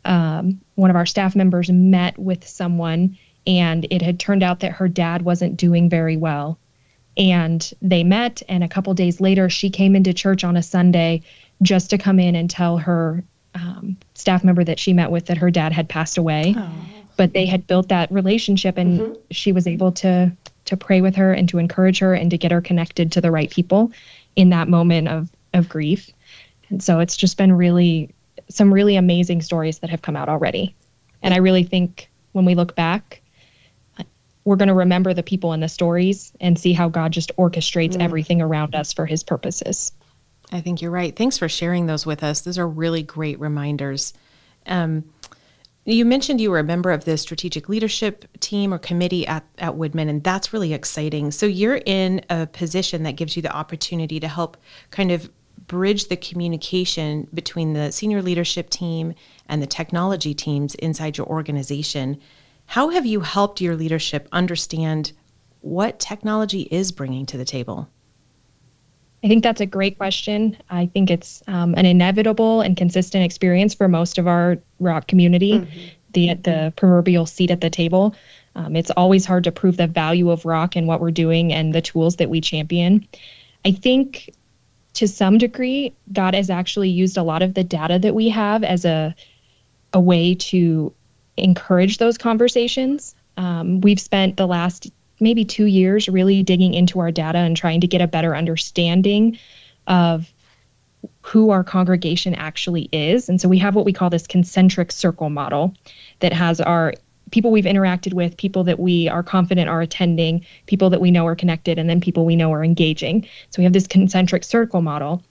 um, 0.04 0.60
one 0.74 0.90
of 0.90 0.96
our 0.96 1.06
staff 1.06 1.34
members 1.34 1.70
met 1.70 2.18
with 2.18 2.46
someone 2.46 3.16
and 3.46 3.86
it 3.90 4.02
had 4.02 4.20
turned 4.20 4.42
out 4.42 4.60
that 4.60 4.72
her 4.72 4.86
dad 4.86 5.22
wasn't 5.22 5.56
doing 5.56 5.88
very 5.88 6.18
well 6.18 6.58
and 7.16 7.72
they 7.80 8.04
met 8.04 8.42
and 8.46 8.62
a 8.62 8.68
couple 8.68 8.92
days 8.92 9.18
later 9.18 9.48
she 9.48 9.70
came 9.70 9.96
into 9.96 10.12
church 10.12 10.44
on 10.44 10.58
a 10.58 10.62
sunday 10.62 11.22
just 11.62 11.88
to 11.88 11.96
come 11.96 12.20
in 12.20 12.36
and 12.36 12.50
tell 12.50 12.76
her 12.76 13.24
um, 13.54 13.96
staff 14.14 14.44
member 14.44 14.62
that 14.62 14.78
she 14.78 14.92
met 14.92 15.10
with 15.10 15.24
that 15.24 15.38
her 15.38 15.50
dad 15.50 15.72
had 15.72 15.88
passed 15.88 16.18
away 16.18 16.54
oh. 16.54 16.70
but 17.16 17.32
they 17.32 17.46
had 17.46 17.66
built 17.66 17.88
that 17.88 18.12
relationship 18.12 18.76
and 18.76 19.00
mm-hmm. 19.00 19.14
she 19.30 19.52
was 19.52 19.66
able 19.66 19.90
to 19.90 20.30
to 20.66 20.76
pray 20.76 21.00
with 21.00 21.16
her 21.16 21.32
and 21.32 21.48
to 21.48 21.58
encourage 21.58 21.98
her 21.98 22.14
and 22.14 22.30
to 22.30 22.38
get 22.38 22.52
her 22.52 22.60
connected 22.60 23.12
to 23.12 23.20
the 23.20 23.30
right 23.30 23.50
people 23.50 23.90
in 24.36 24.50
that 24.50 24.68
moment 24.68 25.08
of 25.08 25.30
of 25.54 25.68
grief 25.68 26.10
and 26.68 26.82
so 26.82 27.00
it's 27.00 27.16
just 27.16 27.38
been 27.38 27.52
really 27.52 28.10
some 28.48 28.72
really 28.72 28.96
amazing 28.96 29.40
stories 29.40 29.78
that 29.78 29.90
have 29.90 30.02
come 30.02 30.16
out 30.16 30.28
already 30.28 30.74
and 31.22 31.32
i 31.32 31.38
really 31.38 31.64
think 31.64 32.10
when 32.32 32.44
we 32.44 32.54
look 32.54 32.74
back 32.74 33.22
we're 34.46 34.56
going 34.56 34.68
to 34.68 34.74
remember 34.74 35.12
the 35.12 35.24
people 35.24 35.52
and 35.52 35.62
the 35.62 35.68
stories 35.68 36.32
and 36.40 36.56
see 36.56 36.72
how 36.72 36.88
God 36.88 37.10
just 37.10 37.36
orchestrates 37.36 37.96
mm. 37.96 38.00
everything 38.00 38.40
around 38.40 38.76
us 38.76 38.92
for 38.92 39.04
his 39.04 39.24
purposes. 39.24 39.90
I 40.52 40.60
think 40.60 40.80
you're 40.80 40.92
right. 40.92 41.14
Thanks 41.14 41.36
for 41.36 41.48
sharing 41.48 41.86
those 41.86 42.06
with 42.06 42.22
us. 42.22 42.42
Those 42.42 42.56
are 42.56 42.68
really 42.68 43.02
great 43.02 43.40
reminders. 43.40 44.14
Um, 44.64 45.02
you 45.94 46.04
mentioned 46.04 46.40
you 46.40 46.50
were 46.50 46.58
a 46.58 46.64
member 46.64 46.90
of 46.90 47.04
the 47.04 47.16
strategic 47.16 47.68
leadership 47.68 48.26
team 48.40 48.74
or 48.74 48.78
committee 48.78 49.26
at, 49.26 49.44
at 49.58 49.76
Woodmen, 49.76 50.08
and 50.08 50.22
that's 50.24 50.52
really 50.52 50.72
exciting. 50.72 51.30
So 51.30 51.46
you're 51.46 51.80
in 51.86 52.22
a 52.28 52.46
position 52.46 53.04
that 53.04 53.12
gives 53.12 53.36
you 53.36 53.42
the 53.42 53.54
opportunity 53.54 54.18
to 54.18 54.28
help 54.28 54.56
kind 54.90 55.12
of 55.12 55.30
bridge 55.68 56.08
the 56.08 56.16
communication 56.16 57.28
between 57.32 57.72
the 57.72 57.92
senior 57.92 58.22
leadership 58.22 58.68
team 58.70 59.14
and 59.48 59.62
the 59.62 59.66
technology 59.66 60.34
teams 60.34 60.74
inside 60.76 61.16
your 61.16 61.26
organization. 61.28 62.20
How 62.66 62.88
have 62.90 63.06
you 63.06 63.20
helped 63.20 63.60
your 63.60 63.76
leadership 63.76 64.28
understand 64.32 65.12
what 65.60 65.98
technology 65.98 66.62
is 66.62 66.92
bringing 66.92 67.26
to 67.26 67.36
the 67.36 67.44
table? 67.44 67.88
I 69.26 69.28
think 69.28 69.42
that's 69.42 69.60
a 69.60 69.66
great 69.66 69.98
question. 69.98 70.56
I 70.70 70.86
think 70.86 71.10
it's 71.10 71.42
um, 71.48 71.74
an 71.74 71.84
inevitable 71.84 72.60
and 72.60 72.76
consistent 72.76 73.24
experience 73.24 73.74
for 73.74 73.88
most 73.88 74.18
of 74.18 74.28
our 74.28 74.58
rock 74.78 75.08
community, 75.08 75.54
mm-hmm. 75.54 75.86
the 76.12 76.34
the 76.34 76.72
proverbial 76.76 77.26
seat 77.26 77.50
at 77.50 77.60
the 77.60 77.68
table. 77.68 78.14
Um, 78.54 78.76
it's 78.76 78.92
always 78.92 79.26
hard 79.26 79.42
to 79.42 79.50
prove 79.50 79.78
the 79.78 79.88
value 79.88 80.30
of 80.30 80.44
rock 80.44 80.76
and 80.76 80.86
what 80.86 81.00
we're 81.00 81.10
doing 81.10 81.52
and 81.52 81.74
the 81.74 81.82
tools 81.82 82.14
that 82.16 82.30
we 82.30 82.40
champion. 82.40 83.04
I 83.64 83.72
think 83.72 84.32
to 84.92 85.08
some 85.08 85.38
degree, 85.38 85.92
God 86.12 86.36
has 86.36 86.48
actually 86.48 86.90
used 86.90 87.16
a 87.16 87.24
lot 87.24 87.42
of 87.42 87.54
the 87.54 87.64
data 87.64 87.98
that 87.98 88.14
we 88.14 88.28
have 88.28 88.62
as 88.62 88.84
a 88.84 89.12
a 89.92 89.98
way 89.98 90.36
to 90.36 90.94
encourage 91.36 91.98
those 91.98 92.16
conversations. 92.16 93.16
Um, 93.36 93.80
we've 93.80 93.98
spent 94.00 94.36
the 94.36 94.46
last 94.46 94.88
maybe 95.20 95.44
two 95.44 95.66
years 95.66 96.08
really 96.08 96.42
digging 96.42 96.74
into 96.74 97.00
our 97.00 97.10
data 97.10 97.38
and 97.38 97.56
trying 97.56 97.80
to 97.80 97.86
get 97.86 98.00
a 98.00 98.06
better 98.06 98.36
understanding 98.36 99.38
of 99.86 100.32
who 101.22 101.50
our 101.50 101.64
congregation 101.64 102.34
actually 102.34 102.88
is. 102.92 103.28
And 103.28 103.40
so 103.40 103.48
we 103.48 103.58
have 103.58 103.74
what 103.74 103.84
we 103.84 103.92
call 103.92 104.10
this 104.10 104.26
concentric 104.26 104.92
circle 104.92 105.30
model 105.30 105.74
that 106.20 106.32
has 106.32 106.60
our 106.60 106.94
people 107.32 107.50
we've 107.50 107.64
interacted 107.64 108.14
with, 108.14 108.36
people 108.36 108.62
that 108.64 108.78
we 108.78 109.08
are 109.08 109.22
confident 109.22 109.68
are 109.68 109.80
attending, 109.80 110.44
people 110.66 110.90
that 110.90 111.00
we 111.00 111.10
know 111.10 111.26
are 111.26 111.34
connected, 111.34 111.78
and 111.78 111.90
then 111.90 112.00
people 112.00 112.24
we 112.24 112.36
know 112.36 112.52
are 112.52 112.62
engaging. 112.62 113.26
So 113.50 113.58
we 113.58 113.64
have 113.64 113.72
this 113.72 113.86
concentric 113.86 114.44
circle 114.44 114.82
model. 114.82 115.22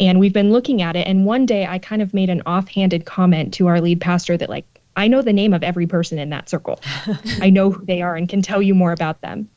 And 0.00 0.18
we've 0.18 0.32
been 0.32 0.50
looking 0.50 0.82
at 0.82 0.96
it. 0.96 1.06
And 1.06 1.24
one 1.24 1.46
day 1.46 1.66
I 1.66 1.78
kind 1.78 2.02
of 2.02 2.12
made 2.12 2.28
an 2.28 2.42
offhanded 2.46 3.06
comment 3.06 3.54
to 3.54 3.68
our 3.68 3.80
lead 3.80 4.00
pastor 4.00 4.36
that, 4.36 4.50
like, 4.50 4.66
I 4.96 5.08
know 5.08 5.22
the 5.22 5.32
name 5.32 5.52
of 5.52 5.62
every 5.62 5.86
person 5.86 6.18
in 6.18 6.30
that 6.30 6.48
circle. 6.48 6.80
I 7.40 7.50
know 7.50 7.70
who 7.70 7.84
they 7.84 8.02
are 8.02 8.16
and 8.16 8.28
can 8.28 8.42
tell 8.42 8.62
you 8.62 8.74
more 8.74 8.92
about 8.92 9.20
them. 9.20 9.48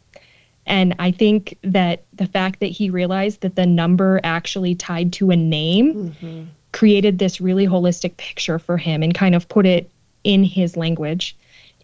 And 0.65 0.95
I 0.99 1.11
think 1.11 1.57
that 1.63 2.03
the 2.13 2.27
fact 2.27 2.59
that 2.59 2.67
he 2.67 2.89
realized 2.89 3.41
that 3.41 3.55
the 3.55 3.65
number 3.65 4.19
actually 4.23 4.75
tied 4.75 5.13
to 5.13 5.31
a 5.31 5.35
name 5.35 5.93
mm-hmm. 5.93 6.43
created 6.73 7.19
this 7.19 7.39
really 7.39 7.65
holistic 7.65 8.17
picture 8.17 8.59
for 8.59 8.77
him 8.77 9.01
and 9.01 9.13
kind 9.13 9.33
of 9.33 9.47
put 9.47 9.65
it 9.65 9.89
in 10.25 10.43
his 10.43 10.75
language 10.75 11.37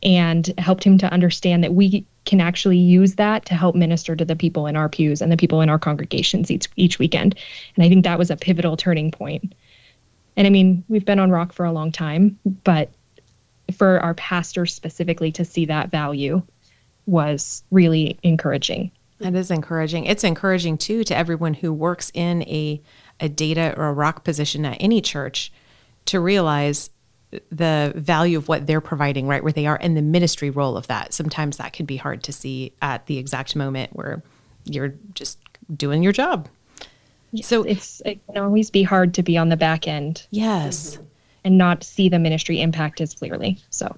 and 0.03 0.53
helped 0.57 0.83
him 0.83 0.97
to 0.97 1.11
understand 1.13 1.63
that 1.63 1.73
we 1.73 2.05
can 2.25 2.41
actually 2.41 2.77
use 2.77 3.15
that 3.15 3.45
to 3.45 3.53
help 3.53 3.73
minister 3.73 4.17
to 4.17 4.25
the 4.25 4.35
people 4.35 4.67
in 4.67 4.75
our 4.75 4.89
pews 4.89 5.21
and 5.21 5.31
the 5.31 5.37
people 5.37 5.61
in 5.61 5.69
our 5.69 5.79
congregations 5.79 6.51
each 6.51 6.67
each 6.75 6.99
weekend. 6.99 7.35
And 7.75 7.85
I 7.85 7.89
think 7.89 8.03
that 8.03 8.19
was 8.19 8.29
a 8.29 8.35
pivotal 8.35 8.75
turning 8.75 9.11
point. 9.11 9.53
And 10.35 10.45
I 10.45 10.49
mean, 10.49 10.83
we've 10.89 11.05
been 11.05 11.19
on 11.19 11.31
rock 11.31 11.53
for 11.53 11.65
a 11.65 11.71
long 11.71 11.91
time, 11.91 12.37
but 12.63 12.89
for 13.71 13.99
our 13.99 14.13
pastors 14.13 14.73
specifically 14.73 15.31
to 15.33 15.45
see 15.45 15.65
that 15.65 15.89
value 15.89 16.41
was 17.05 17.63
really 17.71 18.17
encouraging. 18.23 18.91
That 19.19 19.35
is 19.35 19.51
encouraging. 19.51 20.05
It's 20.05 20.23
encouraging 20.23 20.77
too 20.77 21.03
to 21.05 21.15
everyone 21.15 21.53
who 21.53 21.71
works 21.71 22.11
in 22.13 22.43
a 22.43 22.81
a 23.19 23.29
data 23.29 23.73
or 23.77 23.87
a 23.87 23.93
rock 23.93 24.23
position 24.23 24.65
at 24.65 24.77
any 24.79 24.99
church 24.99 25.51
to 26.05 26.19
realize 26.19 26.89
the 27.51 27.93
value 27.95 28.37
of 28.37 28.47
what 28.47 28.67
they're 28.67 28.81
providing 28.81 29.27
right 29.27 29.43
where 29.43 29.53
they 29.53 29.65
are 29.65 29.77
and 29.81 29.95
the 29.95 30.01
ministry 30.01 30.49
role 30.49 30.77
of 30.77 30.87
that. 30.87 31.13
Sometimes 31.13 31.57
that 31.57 31.73
can 31.73 31.85
be 31.85 31.97
hard 31.97 32.23
to 32.23 32.33
see 32.33 32.73
at 32.81 33.05
the 33.07 33.17
exact 33.17 33.55
moment 33.55 33.95
where 33.95 34.21
you're 34.65 34.93
just 35.13 35.39
doing 35.75 36.03
your 36.03 36.11
job. 36.11 36.47
so 37.41 37.63
it's 37.63 38.01
it 38.05 38.19
can 38.27 38.37
always 38.37 38.69
be 38.69 38.83
hard 38.83 39.13
to 39.15 39.23
be 39.23 39.37
on 39.37 39.49
the 39.49 39.57
back 39.57 39.87
end. 39.87 40.27
Yes. 40.31 40.99
And 41.45 41.57
not 41.57 41.83
see 41.83 42.09
the 42.09 42.19
ministry 42.19 42.61
impact 42.61 43.01
as 43.01 43.13
clearly. 43.13 43.57
So 43.69 43.97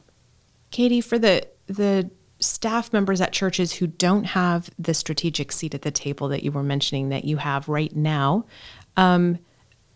Catie, 0.71 1.01
for 1.01 1.19
the 1.19 1.47
the 1.67 2.09
staff 2.39 2.91
members 2.91 3.21
at 3.21 3.31
churches 3.31 3.73
who 3.73 3.87
don't 3.87 4.25
have 4.25 4.69
the 4.77 4.93
strategic 4.93 5.51
seat 5.51 5.73
at 5.73 5.83
the 5.83 5.91
table 5.91 6.27
that 6.27 6.43
you 6.43 6.51
were 6.51 6.63
mentioning 6.63 7.09
that 7.09 7.23
you 7.23 7.37
have 7.37 7.69
right 7.69 7.95
now, 7.95 8.45
um, 8.97 9.39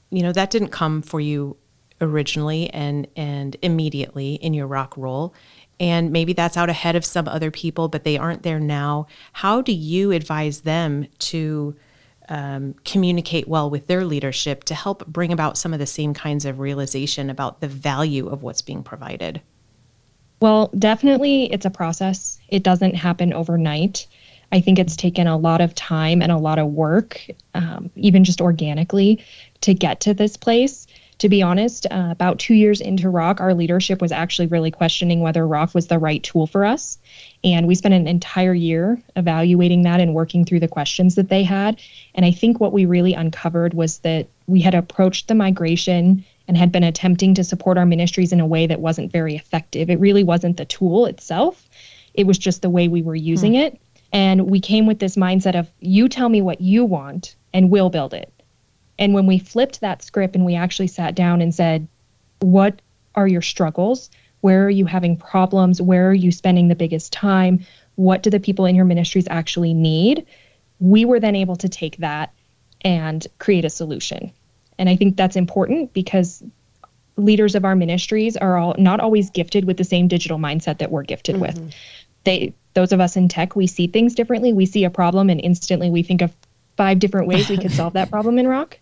you 0.09 0.23
know, 0.23 0.31
that 0.31 0.49
didn't 0.49 0.69
come 0.69 1.01
for 1.01 1.19
you 1.19 1.57
originally 2.01 2.69
and 2.69 3.07
and 3.15 3.57
immediately 3.61 4.35
in 4.35 4.53
your 4.53 4.67
rock 4.67 4.95
role 4.95 5.33
and 5.79 6.11
maybe 6.11 6.33
that's 6.33 6.57
out 6.57 6.69
ahead 6.69 6.95
of 6.95 7.03
some 7.03 7.27
other 7.27 7.51
people 7.51 7.89
but 7.89 8.03
they 8.03 8.17
aren't 8.17 8.43
there 8.43 8.59
now 8.59 9.05
how 9.33 9.61
do 9.61 9.73
you 9.73 10.11
advise 10.11 10.61
them 10.61 11.05
to 11.19 11.75
um, 12.29 12.75
communicate 12.85 13.47
well 13.47 13.69
with 13.69 13.87
their 13.87 14.05
leadership 14.05 14.63
to 14.65 14.75
help 14.75 15.05
bring 15.07 15.33
about 15.33 15.57
some 15.57 15.73
of 15.73 15.79
the 15.79 15.85
same 15.85 16.13
kinds 16.13 16.45
of 16.45 16.59
realization 16.59 17.29
about 17.29 17.59
the 17.59 17.67
value 17.67 18.27
of 18.27 18.43
what's 18.43 18.61
being 18.61 18.83
provided 18.83 19.41
well, 20.41 20.71
definitely 20.77 21.51
it's 21.51 21.65
a 21.65 21.69
process. 21.69 22.39
It 22.47 22.63
doesn't 22.63 22.95
happen 22.95 23.33
overnight. 23.33 24.07
I 24.51 24.61
think 24.61 24.79
it's 24.79 24.95
taken 24.95 25.27
a 25.27 25.37
lot 25.37 25.61
of 25.61 25.75
time 25.75 26.21
and 26.21 26.31
a 26.31 26.37
lot 26.37 26.59
of 26.59 26.67
work, 26.67 27.25
um, 27.53 27.91
even 27.95 28.23
just 28.23 28.41
organically, 28.41 29.23
to 29.61 29.73
get 29.73 29.99
to 30.01 30.13
this 30.13 30.37
place. 30.37 30.87
To 31.19 31.29
be 31.29 31.41
honest, 31.41 31.85
uh, 31.91 32.07
about 32.09 32.39
two 32.39 32.53
years 32.53 32.79
into 32.79 33.09
Rock, 33.09 33.41
our 33.41 33.53
leadership 33.53 34.01
was 34.01 34.13
actually 34.13 34.47
really 34.47 34.71
questioning 34.71 35.19
whether 35.19 35.45
Rock 35.45 35.75
was 35.75 35.87
the 35.87 35.99
right 35.99 36.23
tool 36.23 36.47
for 36.47 36.63
us. 36.63 36.97
And 37.43 37.67
we 37.67 37.75
spent 37.75 37.93
an 37.93 38.07
entire 38.07 38.53
year 38.53 39.01
evaluating 39.15 39.83
that 39.83 40.01
and 40.01 40.13
working 40.13 40.43
through 40.43 40.59
the 40.59 40.67
questions 40.67 41.15
that 41.15 41.29
they 41.29 41.43
had. 41.43 41.79
And 42.13 42.25
I 42.25 42.31
think 42.31 42.59
what 42.59 42.73
we 42.73 42.85
really 42.85 43.13
uncovered 43.13 43.73
was 43.73 43.99
that 43.99 44.27
we 44.47 44.59
had 44.59 44.75
approached 44.75 45.27
the 45.27 45.35
migration 45.35 46.25
and 46.47 46.57
had 46.57 46.71
been 46.71 46.83
attempting 46.83 47.35
to 47.35 47.43
support 47.43 47.77
our 47.77 47.85
ministries 47.85 48.33
in 48.33 48.39
a 48.39 48.45
way 48.45 48.67
that 48.67 48.81
wasn't 48.81 49.11
very 49.11 49.35
effective. 49.35 49.89
It 49.89 49.99
really 49.99 50.23
wasn't 50.23 50.57
the 50.57 50.65
tool 50.65 51.05
itself, 51.05 51.69
it 52.13 52.25
was 52.25 52.37
just 52.37 52.61
the 52.61 52.69
way 52.69 52.87
we 52.87 53.01
were 53.01 53.15
using 53.15 53.53
hmm. 53.53 53.59
it. 53.59 53.81
And 54.11 54.49
we 54.49 54.59
came 54.59 54.87
with 54.87 54.99
this 54.99 55.15
mindset 55.15 55.57
of, 55.57 55.69
you 55.79 56.09
tell 56.09 56.27
me 56.27 56.41
what 56.41 56.59
you 56.59 56.83
want, 56.83 57.35
and 57.53 57.69
we'll 57.69 57.91
build 57.91 58.13
it. 58.13 58.33
And 58.97 59.13
when 59.13 59.27
we 59.27 59.37
flipped 59.37 59.79
that 59.81 60.03
script 60.03 60.35
and 60.35 60.43
we 60.43 60.55
actually 60.55 60.87
sat 60.87 61.15
down 61.15 61.41
and 61.41 61.53
said, 61.53 61.87
what 62.39 62.81
are 63.15 63.27
your 63.27 63.41
struggles? 63.41 64.09
Where 64.41 64.65
are 64.65 64.69
you 64.69 64.85
having 64.85 65.17
problems? 65.17 65.81
Where 65.81 66.09
are 66.09 66.13
you 66.13 66.31
spending 66.31 66.67
the 66.67 66.75
biggest 66.75 67.11
time? 67.11 67.65
What 67.95 68.23
do 68.23 68.29
the 68.29 68.39
people 68.39 68.65
in 68.65 68.75
your 68.75 68.85
ministries 68.85 69.27
actually 69.29 69.73
need? 69.73 70.25
We 70.79 71.05
were 71.05 71.19
then 71.19 71.35
able 71.35 71.57
to 71.57 71.69
take 71.69 71.97
that 71.97 72.33
and 72.81 73.25
create 73.39 73.65
a 73.65 73.69
solution. 73.69 74.31
And 74.77 74.87
I 74.87 74.95
think 74.95 75.17
that's 75.17 75.35
important 75.35 75.93
because 75.93 76.41
leaders 77.17 77.55
of 77.55 77.65
our 77.65 77.75
ministries 77.75 78.37
are 78.37 78.57
all 78.57 78.75
not 78.77 79.01
always 79.01 79.29
gifted 79.29 79.65
with 79.65 79.77
the 79.77 79.83
same 79.83 80.07
digital 80.07 80.37
mindset 80.37 80.79
that 80.79 80.89
we're 80.89 81.03
gifted 81.03 81.35
mm-hmm. 81.35 81.41
with. 81.61 81.75
They 82.23 82.53
those 82.75 82.93
of 82.93 83.01
us 83.01 83.17
in 83.17 83.27
tech, 83.27 83.55
we 83.55 83.67
see 83.67 83.87
things 83.87 84.15
differently. 84.15 84.53
We 84.53 84.65
see 84.65 84.85
a 84.85 84.89
problem 84.89 85.29
and 85.29 85.41
instantly 85.41 85.89
we 85.89 86.03
think 86.03 86.21
of 86.21 86.33
five 86.77 86.99
different 86.99 87.27
ways 87.27 87.49
we 87.49 87.57
could 87.57 87.71
solve 87.71 87.93
that 87.93 88.09
problem 88.11 88.39
in 88.39 88.47
rock. 88.47 88.79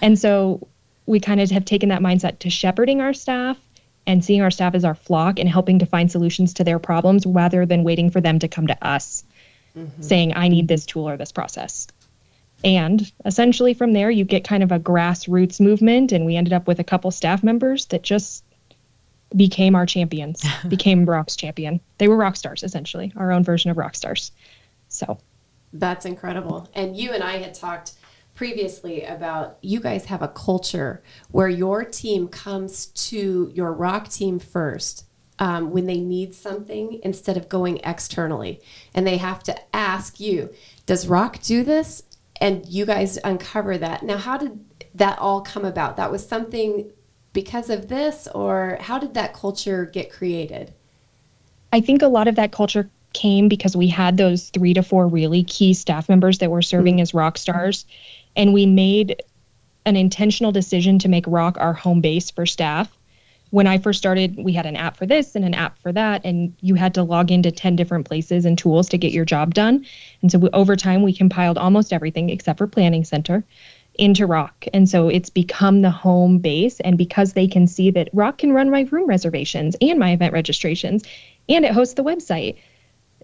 And 0.00 0.18
so 0.18 0.66
we 1.06 1.20
kind 1.20 1.40
of 1.40 1.50
have 1.50 1.64
taken 1.64 1.90
that 1.90 2.00
mindset 2.00 2.38
to 2.40 2.50
shepherding 2.50 3.00
our 3.00 3.12
staff 3.12 3.58
and 4.06 4.24
seeing 4.24 4.42
our 4.42 4.50
staff 4.50 4.74
as 4.74 4.84
our 4.84 4.94
flock 4.94 5.38
and 5.38 5.48
helping 5.48 5.78
to 5.78 5.86
find 5.86 6.10
solutions 6.10 6.54
to 6.54 6.64
their 6.64 6.78
problems 6.78 7.26
rather 7.26 7.66
than 7.66 7.84
waiting 7.84 8.10
for 8.10 8.20
them 8.20 8.38
to 8.38 8.48
come 8.48 8.66
to 8.66 8.86
us 8.86 9.24
mm-hmm. 9.76 10.02
saying, 10.02 10.34
I 10.34 10.48
need 10.48 10.68
this 10.68 10.86
tool 10.86 11.08
or 11.08 11.16
this 11.16 11.32
process. 11.32 11.86
And 12.62 13.10
essentially 13.24 13.74
from 13.74 13.92
there, 13.92 14.10
you 14.10 14.24
get 14.24 14.44
kind 14.44 14.62
of 14.62 14.72
a 14.72 14.78
grassroots 14.78 15.60
movement. 15.60 16.12
And 16.12 16.24
we 16.24 16.36
ended 16.36 16.52
up 16.52 16.66
with 16.66 16.80
a 16.80 16.84
couple 16.84 17.10
staff 17.10 17.42
members 17.42 17.86
that 17.86 18.02
just 18.02 18.44
became 19.34 19.74
our 19.74 19.86
champions, 19.86 20.44
became 20.68 21.04
Rock's 21.04 21.36
champion. 21.36 21.80
They 21.98 22.08
were 22.08 22.16
rock 22.16 22.36
stars, 22.36 22.62
essentially, 22.62 23.12
our 23.16 23.32
own 23.32 23.44
version 23.44 23.70
of 23.70 23.76
rock 23.76 23.94
stars. 23.94 24.32
So 24.88 25.18
that's 25.72 26.06
incredible. 26.06 26.68
And 26.74 26.96
you 26.96 27.12
and 27.12 27.22
I 27.22 27.38
had 27.38 27.54
talked 27.54 27.92
previously 28.34 29.04
about 29.04 29.58
you 29.62 29.80
guys 29.80 30.06
have 30.06 30.22
a 30.22 30.28
culture 30.28 31.02
where 31.30 31.48
your 31.48 31.84
team 31.84 32.28
comes 32.28 32.86
to 32.86 33.50
your 33.54 33.72
rock 33.72 34.08
team 34.08 34.38
first 34.38 35.06
um, 35.38 35.70
when 35.70 35.86
they 35.86 36.00
need 36.00 36.34
something 36.34 37.00
instead 37.02 37.36
of 37.36 37.48
going 37.48 37.78
externally. 37.84 38.60
And 38.94 39.06
they 39.06 39.16
have 39.16 39.42
to 39.44 39.56
ask 39.74 40.18
you, 40.18 40.52
does 40.86 41.06
rock 41.06 41.40
do 41.42 41.62
this? 41.62 42.02
and 42.40 42.66
you 42.66 42.84
guys 42.84 43.18
uncover 43.24 43.78
that. 43.78 44.02
Now, 44.02 44.18
how 44.18 44.36
did 44.36 44.64
that 44.94 45.18
all 45.18 45.40
come 45.40 45.64
about? 45.64 45.96
That 45.96 46.10
was 46.10 46.26
something 46.26 46.90
because 47.32 47.70
of 47.70 47.88
this, 47.88 48.28
or 48.34 48.78
how 48.80 48.98
did 48.98 49.14
that 49.14 49.34
culture 49.34 49.86
get 49.86 50.12
created? 50.12 50.72
I 51.72 51.80
think 51.80 52.02
a 52.02 52.08
lot 52.08 52.28
of 52.28 52.36
that 52.36 52.52
culture 52.52 52.90
came 53.14 53.48
because 53.48 53.76
we 53.76 53.88
had 53.88 54.16
those 54.16 54.50
three 54.50 54.74
to 54.74 54.82
four 54.82 55.08
really 55.08 55.42
key 55.44 55.72
staff 55.72 56.08
members 56.08 56.38
that 56.38 56.50
were 56.50 56.62
serving 56.62 56.96
mm-hmm. 56.96 57.02
as 57.02 57.14
rock 57.14 57.38
stars, 57.38 57.86
and 58.36 58.52
we 58.52 58.66
made 58.66 59.22
an 59.86 59.96
intentional 59.96 60.52
decision 60.52 60.98
to 60.98 61.08
make 61.08 61.24
rock 61.26 61.56
our 61.58 61.72
home 61.72 62.00
base 62.00 62.30
for 62.30 62.44
staff 62.44 62.90
when 63.54 63.68
I 63.68 63.78
first 63.78 63.98
started, 63.98 64.36
we 64.36 64.52
had 64.52 64.66
an 64.66 64.74
app 64.74 64.96
for 64.96 65.06
this 65.06 65.36
and 65.36 65.44
an 65.44 65.54
app 65.54 65.78
for 65.78 65.92
that, 65.92 66.24
and 66.24 66.52
you 66.60 66.74
had 66.74 66.92
to 66.94 67.04
log 67.04 67.30
into 67.30 67.52
10 67.52 67.76
different 67.76 68.04
places 68.04 68.44
and 68.44 68.58
tools 68.58 68.88
to 68.88 68.98
get 68.98 69.12
your 69.12 69.24
job 69.24 69.54
done. 69.54 69.86
And 70.22 70.32
so 70.32 70.40
we, 70.40 70.50
over 70.50 70.74
time, 70.74 71.04
we 71.04 71.12
compiled 71.12 71.56
almost 71.56 71.92
everything 71.92 72.30
except 72.30 72.58
for 72.58 72.66
Planning 72.66 73.04
Center 73.04 73.44
into 73.94 74.26
Rock. 74.26 74.66
And 74.74 74.88
so 74.88 75.08
it's 75.08 75.30
become 75.30 75.82
the 75.82 75.90
home 75.92 76.38
base. 76.38 76.80
And 76.80 76.98
because 76.98 77.34
they 77.34 77.46
can 77.46 77.68
see 77.68 77.92
that 77.92 78.10
Rock 78.12 78.38
can 78.38 78.52
run 78.52 78.70
my 78.70 78.88
room 78.90 79.08
reservations 79.08 79.76
and 79.80 80.00
my 80.00 80.10
event 80.10 80.32
registrations, 80.32 81.04
and 81.48 81.64
it 81.64 81.70
hosts 81.70 81.94
the 81.94 82.02
website, 82.02 82.56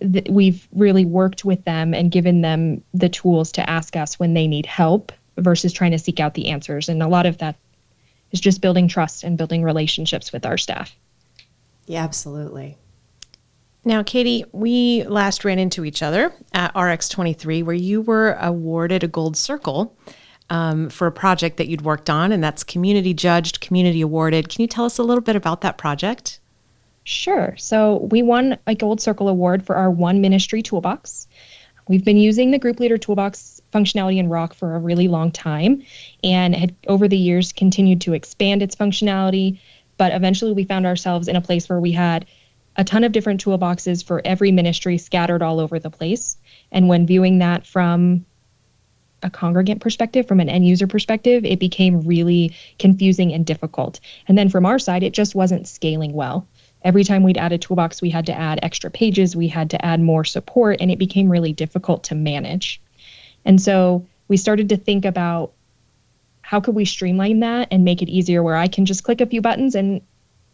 th- 0.00 0.28
we've 0.30 0.66
really 0.72 1.04
worked 1.04 1.44
with 1.44 1.64
them 1.64 1.94
and 1.94 2.10
given 2.10 2.40
them 2.40 2.82
the 2.94 3.08
tools 3.08 3.52
to 3.52 3.68
ask 3.68 3.96
us 3.96 4.18
when 4.18 4.34
they 4.34 4.46
need 4.46 4.66
help 4.66 5.12
versus 5.36 5.72
trying 5.72 5.92
to 5.92 5.98
seek 5.98 6.20
out 6.20 6.34
the 6.34 6.48
answers. 6.48 6.88
And 6.88 7.02
a 7.02 7.08
lot 7.08 7.26
of 7.26 7.38
that 7.38 7.56
is 8.32 8.40
just 8.40 8.60
building 8.60 8.88
trust 8.88 9.24
and 9.24 9.38
building 9.38 9.62
relationships 9.62 10.32
with 10.32 10.46
our 10.46 10.58
staff. 10.58 10.94
Yeah, 11.86 12.04
absolutely. 12.04 12.76
Now, 13.84 14.02
Catie, 14.02 14.44
we 14.52 15.04
last 15.04 15.44
ran 15.44 15.58
into 15.58 15.84
each 15.84 16.02
other 16.02 16.34
at 16.52 16.74
RX23, 16.74 17.64
where 17.64 17.74
you 17.74 18.02
were 18.02 18.36
awarded 18.40 19.02
a 19.02 19.08
gold 19.08 19.36
circle 19.36 19.96
um, 20.50 20.90
for 20.90 21.06
a 21.06 21.12
project 21.12 21.56
that 21.56 21.68
you'd 21.68 21.82
worked 21.82 22.10
on, 22.10 22.30
and 22.30 22.44
that's 22.44 22.62
community 22.62 23.14
judged, 23.14 23.60
community 23.60 24.02
awarded. 24.02 24.48
Can 24.50 24.60
you 24.60 24.68
tell 24.68 24.84
us 24.84 24.98
a 24.98 25.02
little 25.02 25.22
bit 25.22 25.34
about 25.36 25.62
that 25.62 25.78
project? 25.78 26.39
Sure. 27.10 27.56
So 27.58 28.08
we 28.12 28.22
won 28.22 28.56
a 28.68 28.76
Gold 28.76 29.00
Circle 29.00 29.28
Award 29.28 29.66
for 29.66 29.74
our 29.74 29.90
One 29.90 30.20
Ministry 30.20 30.62
Toolbox. 30.62 31.26
We've 31.88 32.04
been 32.04 32.18
using 32.18 32.52
the 32.52 32.58
Group 32.60 32.78
Leader 32.78 32.98
Toolbox 32.98 33.60
functionality 33.74 34.18
in 34.18 34.28
Rock 34.28 34.54
for 34.54 34.76
a 34.76 34.78
really 34.78 35.08
long 35.08 35.32
time 35.32 35.82
and 36.22 36.54
had 36.54 36.76
over 36.86 37.08
the 37.08 37.16
years 37.16 37.52
continued 37.52 38.02
to 38.02 38.12
expand 38.12 38.62
its 38.62 38.76
functionality. 38.76 39.58
But 39.96 40.12
eventually 40.12 40.52
we 40.52 40.62
found 40.62 40.86
ourselves 40.86 41.26
in 41.26 41.34
a 41.34 41.40
place 41.40 41.68
where 41.68 41.80
we 41.80 41.90
had 41.90 42.26
a 42.76 42.84
ton 42.84 43.02
of 43.02 43.10
different 43.10 43.44
toolboxes 43.44 44.04
for 44.04 44.22
every 44.24 44.52
ministry 44.52 44.96
scattered 44.96 45.42
all 45.42 45.58
over 45.58 45.80
the 45.80 45.90
place. 45.90 46.36
And 46.70 46.86
when 46.86 47.08
viewing 47.08 47.40
that 47.40 47.66
from 47.66 48.24
a 49.24 49.30
congregant 49.30 49.80
perspective, 49.80 50.28
from 50.28 50.38
an 50.38 50.48
end 50.48 50.64
user 50.64 50.86
perspective, 50.86 51.44
it 51.44 51.58
became 51.58 52.02
really 52.02 52.54
confusing 52.78 53.32
and 53.32 53.44
difficult. 53.44 53.98
And 54.28 54.38
then 54.38 54.48
from 54.48 54.64
our 54.64 54.78
side, 54.78 55.02
it 55.02 55.12
just 55.12 55.34
wasn't 55.34 55.66
scaling 55.66 56.12
well. 56.12 56.46
Every 56.82 57.04
time 57.04 57.22
we'd 57.22 57.38
add 57.38 57.52
a 57.52 57.58
toolbox, 57.58 58.00
we 58.00 58.10
had 58.10 58.26
to 58.26 58.32
add 58.32 58.60
extra 58.62 58.90
pages, 58.90 59.36
we 59.36 59.48
had 59.48 59.70
to 59.70 59.84
add 59.84 60.00
more 60.00 60.24
support, 60.24 60.78
and 60.80 60.90
it 60.90 60.98
became 60.98 61.30
really 61.30 61.52
difficult 61.52 62.04
to 62.04 62.14
manage. 62.14 62.80
And 63.44 63.60
so 63.60 64.06
we 64.28 64.36
started 64.36 64.68
to 64.70 64.76
think 64.76 65.04
about 65.04 65.52
how 66.42 66.60
could 66.60 66.74
we 66.74 66.84
streamline 66.84 67.40
that 67.40 67.68
and 67.70 67.84
make 67.84 68.02
it 68.02 68.08
easier 68.08 68.42
where 68.42 68.56
I 68.56 68.68
can 68.68 68.86
just 68.86 69.04
click 69.04 69.20
a 69.20 69.26
few 69.26 69.40
buttons 69.40 69.74
and 69.74 70.00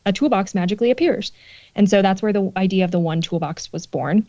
a 0.04 0.12
toolbox 0.12 0.54
magically 0.54 0.90
appears. 0.90 1.32
And 1.74 1.90
so 1.90 2.00
that's 2.00 2.22
where 2.22 2.32
the 2.32 2.52
idea 2.56 2.84
of 2.84 2.90
the 2.90 2.98
one 2.98 3.20
toolbox 3.20 3.72
was 3.72 3.86
born. 3.86 4.26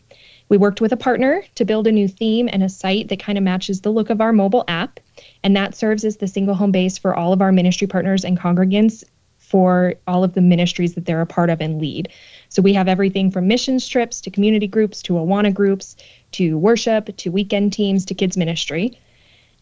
We 0.48 0.56
worked 0.56 0.80
with 0.80 0.92
a 0.92 0.96
partner 0.96 1.44
to 1.54 1.64
build 1.64 1.86
a 1.86 1.92
new 1.92 2.08
theme 2.08 2.48
and 2.52 2.62
a 2.62 2.68
site 2.68 3.08
that 3.08 3.20
kind 3.20 3.38
of 3.38 3.44
matches 3.44 3.80
the 3.80 3.92
look 3.92 4.10
of 4.10 4.20
our 4.20 4.32
mobile 4.32 4.64
app. 4.66 4.98
And 5.44 5.56
that 5.56 5.74
serves 5.74 6.04
as 6.04 6.16
the 6.16 6.26
single 6.26 6.54
home 6.54 6.72
base 6.72 6.98
for 6.98 7.14
all 7.14 7.32
of 7.32 7.40
our 7.40 7.52
ministry 7.52 7.86
partners 7.86 8.24
and 8.24 8.38
congregants 8.38 9.04
for 9.48 9.94
all 10.06 10.24
of 10.24 10.34
the 10.34 10.42
ministries 10.42 10.94
that 10.94 11.06
they're 11.06 11.22
a 11.22 11.26
part 11.26 11.48
of 11.48 11.60
and 11.60 11.80
lead. 11.80 12.10
So 12.50 12.60
we 12.60 12.74
have 12.74 12.86
everything 12.86 13.30
from 13.30 13.48
missions 13.48 13.88
trips 13.88 14.20
to 14.20 14.30
community 14.30 14.66
groups 14.66 15.02
to 15.02 15.14
Awana 15.14 15.52
groups 15.54 15.96
to 16.32 16.58
worship 16.58 17.16
to 17.16 17.30
weekend 17.30 17.72
teams 17.72 18.04
to 18.06 18.14
kids 18.14 18.36
ministry. 18.36 18.98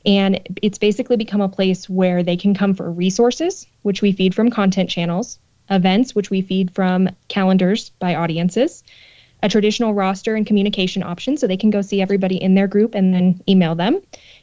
And 0.05 0.41
it's 0.61 0.79
basically 0.79 1.17
become 1.17 1.41
a 1.41 1.49
place 1.49 1.89
where 1.89 2.25
they 2.25 2.37
can 2.37 2.55
come 2.55 2.75
for 2.75 2.91
resources, 2.91 3.67
which 3.83 4.03
we 4.03 4.11
feed 4.11 4.35
from 4.35 4.51
content 4.51 4.91
channels, 4.91 5.39
events, 5.71 6.15
which 6.15 6.31
we 6.31 6.43
feed 6.43 6.73
from 6.73 7.09
calendars 7.29 7.91
by 8.01 8.17
audiences, 8.17 8.83
a 9.43 9.49
traditional 9.49 9.95
roster 9.95 10.35
and 10.35 10.47
communication 10.47 11.03
option 11.03 11.37
so 11.37 11.47
they 11.47 11.57
can 11.57 11.71
go 11.71 11.83
see 11.83 12.01
everybody 12.01 12.37
in 12.37 12.55
their 12.55 12.67
group 12.67 12.95
and 12.95 13.13
then 13.13 13.41
email 13.49 13.75
them. 13.75 14.01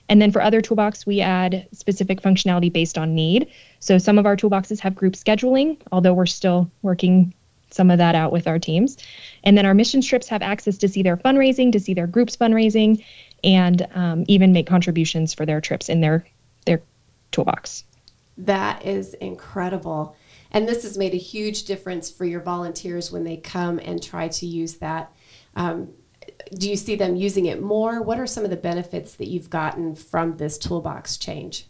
And 0.10 0.22
then 0.22 0.32
for 0.32 0.42
other 0.42 0.62
toolbox, 0.62 1.06
we 1.06 1.22
add 1.22 1.68
specific 1.72 2.22
functionality 2.22 2.72
based 2.72 2.98
on 2.98 3.16
need. 3.16 3.50
So 3.80 3.98
some 3.98 4.18
of 4.18 4.26
our 4.26 4.36
toolboxes 4.36 4.80
have 4.80 4.96
group 4.96 5.14
scheduling, 5.14 5.78
although 5.92 6.14
we're 6.14 6.26
still 6.26 6.70
working 6.82 7.34
some 7.72 7.90
of 7.90 7.98
that 7.98 8.14
out 8.14 8.32
with 8.32 8.48
our 8.48 8.60
teams. 8.60 8.98
And 9.44 9.58
then 9.58 9.66
our 9.66 9.74
mission 9.74 10.02
trips 10.02 10.28
have 10.28 10.42
access 10.42 10.78
to 10.80 10.88
see 10.88 11.02
their 11.02 11.18
fundraising, 11.18 11.72
to 11.72 11.80
see 11.80 11.94
their 11.94 12.08
groups 12.08 12.38
fundraising, 12.38 13.04
and 13.44 13.88
um, 13.96 14.26
even 14.28 14.54
make 14.54 14.68
contributions 14.68 15.34
for 15.34 15.46
their 15.46 15.60
trips 15.60 15.90
in 15.90 16.02
their 16.02 16.26
their 16.66 16.82
toolbox. 17.32 17.84
That 18.38 18.86
is 18.86 19.16
incredible. 19.16 20.16
And 20.54 20.68
this 20.68 20.84
has 20.84 20.98
made 20.98 21.14
a 21.14 21.18
huge 21.18 21.64
difference 21.64 22.12
for 22.12 22.26
your 22.26 22.42
volunteers 22.42 23.12
when 23.12 23.24
they 23.24 23.38
come 23.38 23.80
and 23.80 24.02
try 24.02 24.28
to 24.28 24.46
use 24.46 24.76
that. 24.76 25.12
Um, 25.56 25.90
do 26.56 26.70
you 26.70 26.76
see 26.76 26.96
them 26.96 27.16
using 27.16 27.48
it 27.48 27.62
more? 27.62 28.02
What 28.02 28.20
are 28.20 28.28
some 28.28 28.44
of 28.44 28.52
the 28.52 28.56
benefits 28.58 29.16
that 29.16 29.28
you've 29.28 29.50
gotten 29.50 29.96
from 29.96 30.38
this 30.38 30.58
toolbox 30.58 31.18
change? 31.18 31.68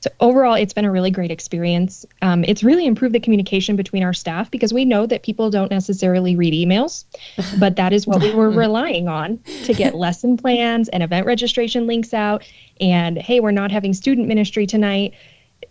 So 0.00 0.10
overall, 0.20 0.54
it's 0.54 0.74
been 0.74 0.84
a 0.84 0.90
really 0.90 1.10
great 1.10 1.30
experience. 1.30 2.04
Um, 2.20 2.44
it's 2.44 2.62
really 2.62 2.86
improved 2.86 3.14
the 3.14 3.20
communication 3.20 3.76
between 3.76 4.02
our 4.04 4.12
staff 4.12 4.50
because 4.50 4.72
we 4.72 4.84
know 4.84 5.06
that 5.06 5.22
people 5.22 5.50
don't 5.50 5.70
necessarily 5.70 6.36
read 6.36 6.52
emails, 6.52 7.06
but 7.58 7.76
that 7.76 7.94
is 7.94 8.06
what 8.06 8.20
we 8.20 8.32
were 8.34 8.50
relying 8.50 9.08
on 9.08 9.38
to 9.64 9.72
get 9.72 9.94
lesson 9.94 10.36
plans 10.36 10.88
and 10.90 11.02
event 11.02 11.26
registration 11.26 11.86
links 11.86 12.12
out. 12.12 12.44
And 12.78 13.16
hey, 13.16 13.40
we're 13.40 13.52
not 13.52 13.72
having 13.72 13.94
student 13.94 14.28
ministry 14.28 14.66
tonight 14.66 15.14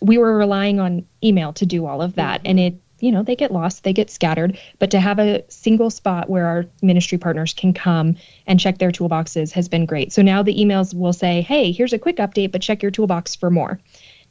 we 0.01 0.17
were 0.17 0.37
relying 0.37 0.79
on 0.79 1.05
email 1.23 1.53
to 1.53 1.65
do 1.65 1.85
all 1.85 2.01
of 2.01 2.15
that. 2.15 2.39
Mm-hmm. 2.39 2.47
And 2.47 2.59
it, 2.59 2.75
you 2.99 3.11
know, 3.11 3.23
they 3.23 3.35
get 3.35 3.51
lost, 3.51 3.83
they 3.83 3.93
get 3.93 4.09
scattered. 4.09 4.57
But 4.79 4.91
to 4.91 4.99
have 4.99 5.19
a 5.19 5.43
single 5.49 5.89
spot 5.89 6.29
where 6.29 6.45
our 6.45 6.65
ministry 6.81 7.17
partners 7.17 7.53
can 7.53 7.73
come 7.73 8.15
and 8.47 8.59
check 8.59 8.77
their 8.77 8.91
toolboxes 8.91 9.51
has 9.51 9.67
been 9.67 9.85
great. 9.85 10.13
So 10.13 10.21
now 10.21 10.43
the 10.43 10.55
emails 10.55 10.93
will 10.93 11.13
say, 11.13 11.41
hey, 11.41 11.71
here's 11.71 11.93
a 11.93 11.99
quick 11.99 12.17
update, 12.17 12.51
but 12.51 12.61
check 12.61 12.81
your 12.81 12.91
toolbox 12.91 13.35
for 13.35 13.49
more. 13.49 13.79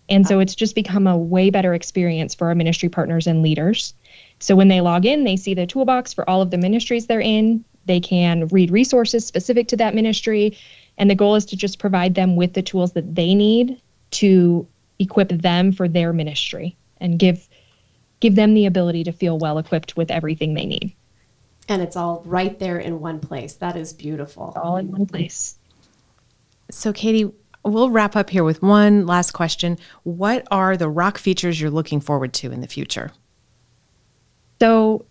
And 0.09 0.27
so 0.27 0.39
it's 0.39 0.55
just 0.55 0.75
become 0.75 1.07
a 1.07 1.17
way 1.17 1.51
better 1.51 1.73
experience 1.73 2.35
for 2.35 2.49
our 2.49 2.55
ministry 2.55 2.89
partners 2.89 3.27
and 3.27 3.43
leaders. 3.43 3.95
So 4.39 4.55
when 4.55 4.69
they 4.69 4.81
log 4.81 5.07
in, 5.07 5.25
they 5.25 5.37
see 5.37 5.55
the 5.55 5.67
toolbox 5.67 6.13
for 6.13 6.29
all 6.29 6.43
of 6.43 6.51
the 6.51 6.59
ministries 6.59 7.07
they're 7.07 7.21
in. 7.21 7.65
They 7.87 8.01
can 8.01 8.47
read 8.49 8.71
resources 8.71 9.27
specific 9.27 9.69
to 9.69 9.77
that 9.79 9.95
ministry. 9.95 10.59
And 10.99 11.11
the 11.11 11.15
goal 11.15 11.35
is 11.37 11.47
to 11.47 11.57
just 11.57 11.79
provide 11.79 12.15
them 12.15 12.37
with 12.37 12.53
the 12.53 12.63
tools 12.63 12.93
that 12.93 13.15
they 13.15 13.35
need 13.35 13.81
to 14.13 14.67
equip 14.99 15.29
them 15.29 15.73
for 15.73 15.89
their 15.89 16.13
ministry 16.13 16.77
and 16.99 17.19
give 17.19 17.49
give 18.21 18.37
them 18.37 18.55
the 18.55 18.67
ability 18.67 19.05
to 19.05 19.13
feel 19.13 19.39
well 19.39 19.59
equipped 19.59 19.97
with 19.97 20.11
everything 20.11 20.55
they 20.55 20.67
need. 20.67 20.95
And 21.69 21.83
it's 21.83 21.97
all 21.97 22.23
right 22.25 22.59
there 22.59 22.79
in 22.79 23.01
one 23.01 23.21
place. 23.21 23.55
That 23.55 23.77
is 23.77 23.93
beautiful. 23.93 24.53
all 24.57 24.77
in 24.77 24.91
one 24.91 25.07
place. 25.07 25.59
So 26.71 26.93
Catie, 26.93 27.31
we'll 27.65 27.91
wrap 27.91 28.17
up 28.17 28.31
here 28.31 28.45
with 28.45 28.63
one 28.63 29.07
last 29.07 29.33
question. 29.33 29.79
What 30.03 30.47
are 30.51 30.77
the 30.77 30.89
rock 30.89 31.19
features 31.19 31.61
you're 31.61 31.71
looking 31.71 32.01
forward 32.01 32.33
to 32.35 32.53
in 32.53 32.61
the 32.61 32.69
future? 32.69 33.11
So 34.61 35.07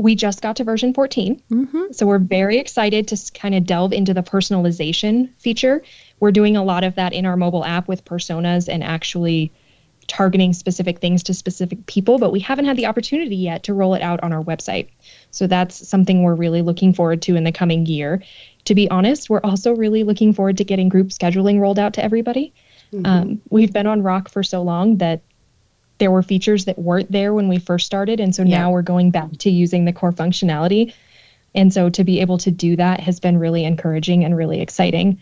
we 0.00 0.14
just 0.14 0.42
got 0.42 0.56
to 0.56 0.64
version 0.64 0.94
14. 0.94 1.42
Mm-hmm. 1.50 1.92
So 1.92 2.06
we're 2.06 2.18
very 2.18 2.58
excited 2.58 3.08
to 3.08 3.32
kind 3.32 3.54
of 3.54 3.64
delve 3.64 3.92
into 3.92 4.14
the 4.14 4.22
personalization 4.22 5.30
feature. 5.38 5.82
We're 6.20 6.32
doing 6.32 6.56
a 6.56 6.64
lot 6.64 6.84
of 6.84 6.94
that 6.94 7.12
in 7.12 7.26
our 7.26 7.36
mobile 7.36 7.64
app 7.64 7.88
with 7.88 8.04
personas 8.04 8.68
and 8.68 8.82
actually 8.82 9.52
targeting 10.06 10.52
specific 10.52 10.98
things 10.98 11.22
to 11.22 11.34
specific 11.34 11.86
people, 11.86 12.18
but 12.18 12.32
we 12.32 12.40
haven't 12.40 12.64
had 12.64 12.76
the 12.76 12.86
opportunity 12.86 13.36
yet 13.36 13.62
to 13.62 13.74
roll 13.74 13.94
it 13.94 14.02
out 14.02 14.20
on 14.22 14.32
our 14.32 14.42
website. 14.42 14.88
So 15.30 15.46
that's 15.46 15.86
something 15.88 16.22
we're 16.22 16.34
really 16.34 16.62
looking 16.62 16.92
forward 16.92 17.22
to 17.22 17.36
in 17.36 17.44
the 17.44 17.52
coming 17.52 17.86
year. 17.86 18.22
To 18.64 18.74
be 18.74 18.90
honest, 18.90 19.30
we're 19.30 19.40
also 19.44 19.74
really 19.74 20.02
looking 20.02 20.32
forward 20.32 20.58
to 20.58 20.64
getting 20.64 20.88
group 20.88 21.08
scheduling 21.08 21.60
rolled 21.60 21.78
out 21.78 21.94
to 21.94 22.04
everybody. 22.04 22.52
Mm-hmm. 22.92 23.06
Um, 23.06 23.42
we've 23.50 23.72
been 23.72 23.86
on 23.86 24.02
Rock 24.02 24.28
for 24.28 24.42
so 24.42 24.62
long 24.62 24.96
that 24.96 25.22
there 26.00 26.10
were 26.10 26.22
features 26.22 26.64
that 26.64 26.78
weren't 26.78 27.12
there 27.12 27.32
when 27.32 27.46
we 27.46 27.58
first 27.58 27.86
started. 27.86 28.18
And 28.18 28.34
so 28.34 28.42
yeah. 28.42 28.58
now 28.58 28.72
we're 28.72 28.82
going 28.82 29.12
back 29.12 29.30
to 29.38 29.50
using 29.50 29.84
the 29.84 29.92
core 29.92 30.12
functionality. 30.12 30.92
And 31.54 31.72
so 31.72 31.88
to 31.90 32.02
be 32.02 32.20
able 32.20 32.38
to 32.38 32.50
do 32.50 32.74
that 32.76 32.98
has 33.00 33.20
been 33.20 33.38
really 33.38 33.64
encouraging 33.64 34.24
and 34.24 34.36
really 34.36 34.60
exciting 34.60 35.20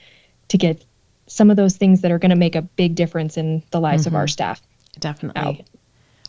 to 0.49 0.57
get 0.57 0.85
some 1.27 1.51
of 1.51 1.57
those 1.57 1.77
things 1.77 2.01
that 2.01 2.11
are 2.11 2.19
going 2.19 2.31
to 2.31 2.37
make 2.37 2.55
a 2.55 2.63
big 2.63 2.95
difference 2.95 3.37
in 3.37 3.63
the 3.71 3.81
lives 3.81 4.03
mm-hmm. 4.03 4.15
of 4.15 4.15
our 4.15 4.25
mm-hmm. 4.25 4.33
staff. 4.33 4.63
Definitely. 4.99 5.43
Out. 5.43 5.61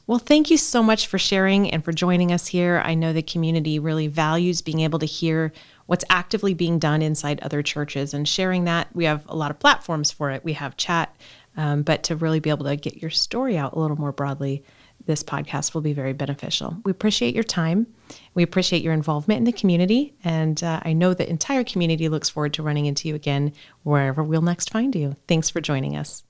Well, 0.08 0.20
thank 0.20 0.50
you 0.50 0.58
so 0.58 0.82
much 0.82 1.06
for 1.06 1.20
sharing 1.20 1.70
and 1.70 1.86
for 1.86 1.92
joining 1.92 2.32
us 2.32 2.48
here. 2.48 2.82
I 2.84 2.96
know 2.96 3.14
the 3.14 3.22
community 3.22 3.78
really 3.78 4.08
values 4.08 4.62
being 4.62 4.80
able 4.80 4.98
to 5.00 5.06
hear 5.06 5.54
what's 5.86 6.06
actively 6.10 6.56
being 6.56 6.80
done 6.80 7.04
inside 7.04 7.40
other 7.42 7.62
churches 7.62 8.14
and 8.14 8.28
sharing 8.28 8.64
that. 8.66 8.88
We 8.96 9.06
have 9.06 9.24
a 9.28 9.36
lot 9.36 9.52
of 9.52 9.60
platforms 9.60 10.10
for 10.10 10.32
it. 10.32 10.44
We 10.44 10.54
have 10.54 10.78
chat 10.78 11.16
um, 11.60 11.82
but 11.82 12.04
to 12.04 12.16
really 12.16 12.40
be 12.40 12.50
able 12.50 12.66
to 12.66 12.78
get 12.78 13.02
your 13.02 13.12
story 13.12 13.58
out 13.58 13.74
a 13.74 13.80
little 13.80 14.00
more 14.00 14.14
broadly, 14.14 14.64
this 15.06 15.24
podcast 15.24 15.74
will 15.74 15.82
be 15.82 15.92
very 15.92 16.14
beneficial. 16.14 16.78
We 16.86 16.92
appreciate 16.92 17.36
your 17.36 17.44
time. 17.44 17.86
We 18.34 18.44
appreciate 18.44 18.82
your 18.82 18.94
involvement 18.94 19.40
in 19.40 19.44
the 19.44 19.52
community. 19.52 20.14
And 20.24 20.64
uh, 20.64 20.80
I 20.84 20.94
know 20.94 21.14
the 21.14 21.30
entire 21.30 21.66
community 21.66 22.08
looks 22.08 22.30
forward 22.30 22.54
to 22.54 22.64
running 22.64 22.86
into 22.86 23.10
you 23.10 23.16
again 23.16 23.52
wherever 23.84 24.24
we'll 24.24 24.42
next 24.42 24.70
find 24.70 24.96
you. 24.96 25.18
Thanks 25.28 25.50
for 25.50 25.60
joining 25.60 25.98
us. 25.98 26.24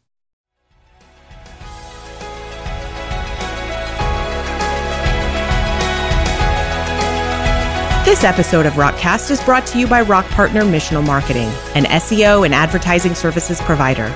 This 8.03 8.23
episode 8.23 8.65
of 8.65 8.73
Rockcast 8.73 9.29
is 9.29 9.39
brought 9.43 9.67
to 9.67 9.77
you 9.77 9.85
by 9.85 10.01
Rock 10.01 10.25
Partner 10.29 10.63
Missional 10.63 11.05
Marketing, 11.05 11.49
an 11.75 11.83
SEO 11.83 12.43
and 12.45 12.55
advertising 12.55 13.13
services 13.13 13.61
provider. 13.61 14.11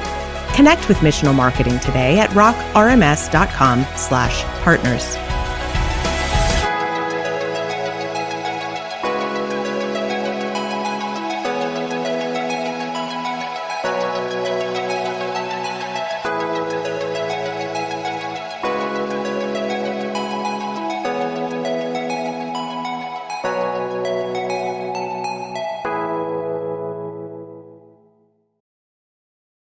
Connect 0.56 0.88
with 0.88 0.98
Missional 0.98 1.36
Marketing 1.36 1.80
today 1.80 2.20
at 2.20 2.30
rockrms.com 2.32 3.86
slash 3.96 4.44
partners. 4.63 5.18